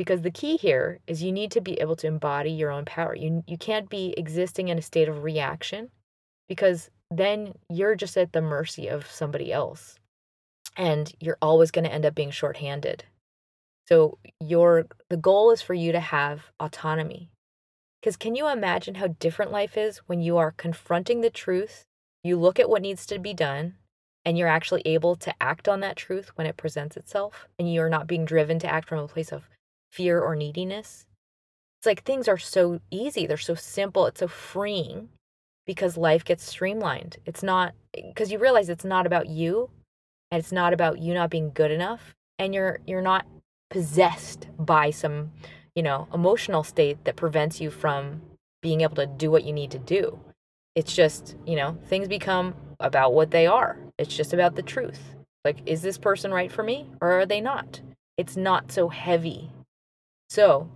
Because 0.02 0.24
the 0.24 0.32
key 0.32 0.58
here 0.58 0.98
is 1.06 1.22
you 1.22 1.32
need 1.32 1.52
to 1.52 1.62
be 1.62 1.80
able 1.80 1.96
to 1.98 2.08
embody 2.08 2.50
your 2.50 2.72
own 2.72 2.86
power. 2.86 3.16
You, 3.16 3.44
you 3.46 3.56
can't 3.56 3.88
be 3.88 4.16
existing 4.18 4.70
in 4.70 4.80
a 4.80 4.82
state 4.82 5.08
of 5.08 5.22
reaction 5.22 5.92
because 6.50 6.90
then 7.12 7.54
you're 7.70 7.94
just 7.94 8.18
at 8.18 8.34
the 8.34 8.42
mercy 8.42 8.88
of 8.88 9.06
somebody 9.06 9.54
else. 9.54 10.00
And 10.76 11.14
you're 11.20 11.38
always 11.40 11.70
going 11.70 11.86
to 11.86 11.94
end 11.94 12.08
up 12.08 12.16
being 12.16 12.32
shorthanded. 12.32 13.04
So 13.90 14.18
your 14.40 14.88
the 15.10 15.18
goal 15.18 15.52
is 15.52 15.62
for 15.62 15.76
you 15.76 15.92
to 15.92 16.00
have 16.00 16.46
autonomy. 16.60 17.30
Cuz 18.04 18.18
can 18.18 18.34
you 18.34 18.48
imagine 18.48 18.96
how 18.96 19.10
different 19.20 19.52
life 19.52 19.78
is 19.78 20.00
when 20.08 20.20
you 20.20 20.36
are 20.38 20.52
confronting 20.52 21.22
the 21.22 21.30
truth, 21.30 21.86
you 22.24 22.38
look 22.38 22.60
at 22.60 22.72
what 22.72 22.82
needs 22.82 23.06
to 23.06 23.20
be 23.20 23.36
done, 23.36 23.76
and 24.26 24.36
you're 24.36 24.48
actually 24.48 24.82
able 24.84 25.16
to 25.18 25.36
act 25.40 25.70
on 25.70 25.80
that 25.82 25.96
truth 25.96 26.32
when 26.40 26.48
it 26.48 26.58
presents 26.58 26.98
itself 26.98 27.48
and 27.60 27.72
you're 27.72 27.88
not 27.88 28.08
being 28.08 28.26
driven 28.26 28.58
to 28.58 28.68
act 28.68 28.90
from 28.90 28.98
a 28.98 29.08
place 29.08 29.32
of 29.32 29.48
fear 29.92 30.20
or 30.20 30.36
neediness. 30.36 31.06
It's 31.80 31.86
like 31.86 32.04
things 32.04 32.28
are 32.28 32.38
so 32.38 32.80
easy, 32.92 33.26
they're 33.26 33.38
so 33.38 33.56
simple, 33.56 34.06
it's 34.06 34.20
so 34.20 34.28
freeing 34.28 35.10
because 35.66 35.98
life 35.98 36.24
gets 36.24 36.44
streamlined. 36.44 37.18
It's 37.26 37.44
not 37.44 37.74
because 37.94 38.32
you 38.32 38.40
realize 38.40 38.70
it's 38.70 38.86
not 38.86 39.06
about 39.06 39.28
you 39.28 39.70
and 40.30 40.40
it's 40.40 40.52
not 40.52 40.74
about 40.74 41.00
you 41.00 41.14
not 41.14 41.30
being 41.30 41.52
good 41.54 41.72
enough 41.72 42.16
and 42.40 42.54
you're 42.54 42.80
you're 42.86 43.02
not 43.02 43.26
possessed 43.70 44.48
by 44.60 44.92
some, 44.92 45.32
you 45.76 45.84
know, 45.84 46.08
emotional 46.14 46.64
state 46.64 47.04
that 47.06 47.16
prevents 47.16 47.60
you 47.60 47.72
from 47.72 48.22
being 48.62 48.82
able 48.82 48.96
to 48.96 49.08
do 49.08 49.32
what 49.32 49.44
you 49.44 49.54
need 49.54 49.72
to 49.72 49.80
do. 49.80 50.20
It's 50.76 50.96
just, 50.96 51.36
you 51.46 51.56
know, 51.56 51.78
things 51.88 52.08
become 52.08 52.54
about 52.80 53.14
what 53.14 53.32
they 53.32 53.48
are. 53.48 53.78
It's 53.98 54.16
just 54.16 54.34
about 54.34 54.56
the 54.56 54.62
truth. 54.62 55.16
Like, 55.44 55.58
is 55.66 55.82
this 55.82 55.98
person 55.98 56.32
right 56.32 56.52
for 56.52 56.64
me 56.64 56.88
or 57.02 57.12
are 57.12 57.26
they 57.26 57.42
not? 57.42 57.82
It's 58.18 58.38
not 58.38 58.72
so 58.72 58.90
heavy. 58.90 59.52
So, 60.32 60.70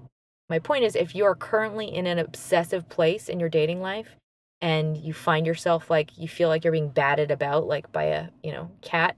my 0.50 0.60
point 0.60 0.84
is 0.84 0.98
if 0.98 1.16
you 1.16 1.24
are 1.24 1.34
currently 1.34 1.86
in 1.88 2.08
an 2.08 2.20
obsessive 2.20 2.90
place 2.90 3.30
in 3.30 3.40
your 3.40 3.48
dating 3.48 3.80
life 3.80 4.18
and 4.60 4.98
you 4.98 5.14
find 5.14 5.48
yourself 5.48 5.90
like 5.90 6.18
you 6.18 6.28
feel 6.28 6.50
like 6.50 6.66
you're 6.66 6.74
being 6.74 6.90
batted 6.90 7.32
about 7.32 7.66
like 7.66 7.90
by 7.94 8.04
a, 8.04 8.28
you 8.44 8.52
know, 8.52 8.70
cat, 8.82 9.16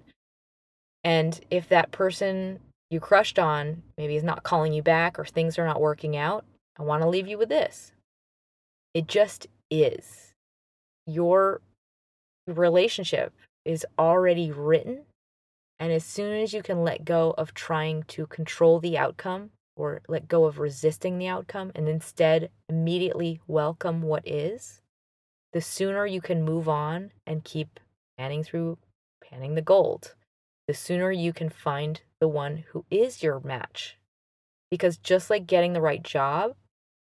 and 1.04 1.42
if 1.50 1.68
that 1.70 1.92
person 1.92 2.60
you 2.92 3.00
crushed 3.00 3.40
on 3.40 3.82
maybe 3.98 4.16
is 4.16 4.24
not 4.24 4.44
calling 4.44 4.74
you 4.74 4.84
back 4.84 5.18
or 5.18 5.26
things 5.26 5.58
are 5.58 5.66
not 5.66 5.82
working 5.82 6.16
out, 6.16 6.46
I 6.78 6.84
want 6.84 7.02
to 7.02 7.10
leave 7.10 7.28
you 7.28 7.40
with 7.40 7.50
this. 7.50 7.94
It 8.94 9.08
just 9.08 9.48
is. 9.72 10.36
Your 11.08 11.62
relationship 12.46 13.34
is 13.66 13.88
already 13.98 14.52
written. 14.52 15.06
And 15.80 15.92
as 15.92 16.04
soon 16.04 16.40
as 16.40 16.54
you 16.54 16.62
can 16.62 16.84
let 16.84 17.06
go 17.06 17.34
of 17.40 17.56
trying 17.56 18.04
to 18.10 18.28
control 18.28 18.80
the 18.80 19.00
outcome 19.00 19.50
or 19.78 20.02
let 20.08 20.28
go 20.28 20.46
of 20.46 20.60
resisting 20.60 21.18
the 21.18 21.28
outcome 21.28 21.72
and 21.76 21.88
instead 21.88 22.50
immediately 22.68 23.40
welcome 23.48 24.02
what 24.02 24.28
is, 24.28 24.82
the 25.54 25.62
sooner 25.62 26.06
you 26.06 26.20
can 26.20 26.44
move 26.44 26.68
on 26.68 27.12
and 27.26 27.44
keep 27.44 27.80
panning 28.18 28.44
through, 28.44 28.78
panning 29.24 29.56
the 29.56 29.62
gold, 29.62 30.16
the 30.68 30.74
sooner 30.74 31.12
you 31.12 31.32
can 31.32 31.50
find 31.50 32.02
the 32.20 32.28
one 32.28 32.66
who 32.72 32.84
is 32.90 33.22
your 33.22 33.40
match. 33.40 33.98
Because 34.70 34.98
just 34.98 35.30
like 35.30 35.48
getting 35.48 35.74
the 35.74 35.82
right 35.82 36.04
job, 36.04 36.56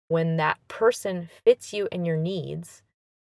when 0.07 0.37
that 0.37 0.57
person 0.67 1.29
fits 1.43 1.71
you 1.71 1.87
and 1.91 2.05
your 2.05 2.17
needs, 2.17 2.81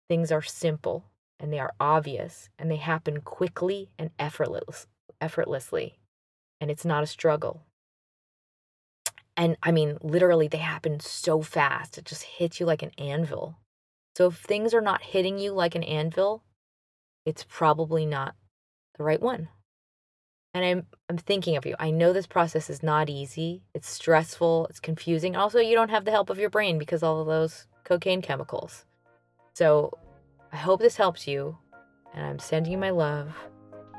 things 0.08 0.32
are 0.32 0.42
simple 0.42 1.06
and 1.40 1.52
they 1.52 1.60
are 1.60 1.74
obvious 1.80 2.50
and 2.60 2.70
they 2.70 2.78
happen 2.78 3.22
quickly 3.22 3.90
and 3.98 4.12
effortless, 4.20 4.88
effortlessly. 5.20 5.98
And 6.62 6.70
it's 6.70 6.86
not 6.86 7.04
a 7.04 7.08
struggle. 7.08 7.64
And 9.42 9.58
I 9.64 9.72
mean, 9.72 9.98
literally, 10.04 10.48
they 10.48 10.60
happen 10.60 11.00
so 11.00 11.42
fast. 11.42 11.98
It 11.98 12.06
just 12.06 12.24
hits 12.24 12.60
you 12.60 12.66
like 12.66 12.84
an 12.84 12.92
anvil. 12.98 13.58
So 14.16 14.28
if 14.28 14.36
things 14.36 14.74
are 14.74 14.82
not 14.82 15.02
hitting 15.02 15.40
you 15.40 15.52
like 15.52 15.74
an 15.74 15.84
anvil, 15.84 16.44
it's 17.26 17.44
probably 17.48 18.06
not 18.06 18.36
the 18.98 19.04
right 19.04 19.22
one 19.22 19.50
and 20.54 20.66
I'm 20.66 20.86
I'm 21.10 21.18
thinking 21.18 21.58
of 21.58 21.66
you. 21.66 21.76
I 21.80 21.92
know 21.92 22.14
this 22.14 22.28
process 22.28 22.70
is 22.70 22.84
not 22.84 23.10
easy. 23.10 23.64
It's 23.74 23.90
stressful, 23.90 24.68
it's 24.70 24.80
confusing. 24.80 25.36
Also, 25.36 25.60
you 25.60 25.76
don't 25.76 25.90
have 25.90 26.06
the 26.06 26.12
help 26.12 26.30
of 26.30 26.40
your 26.40 26.50
brain 26.50 26.78
because 26.78 27.04
all 27.04 27.22
of 27.22 27.28
those 27.28 27.68
cocaine 27.84 28.22
chemicals. 28.22 28.86
So, 29.54 29.92
I 30.52 30.58
hope 30.58 30.80
this 30.80 30.98
helps 30.98 31.28
you 31.28 31.58
and 32.14 32.26
I'm 32.26 32.40
sending 32.40 32.72
you 32.72 32.78
my 32.78 32.90
love 32.90 33.30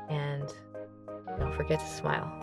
and 0.09 0.51
don't 1.39 1.53
forget 1.53 1.79
to 1.79 1.87
smile. 1.87 2.42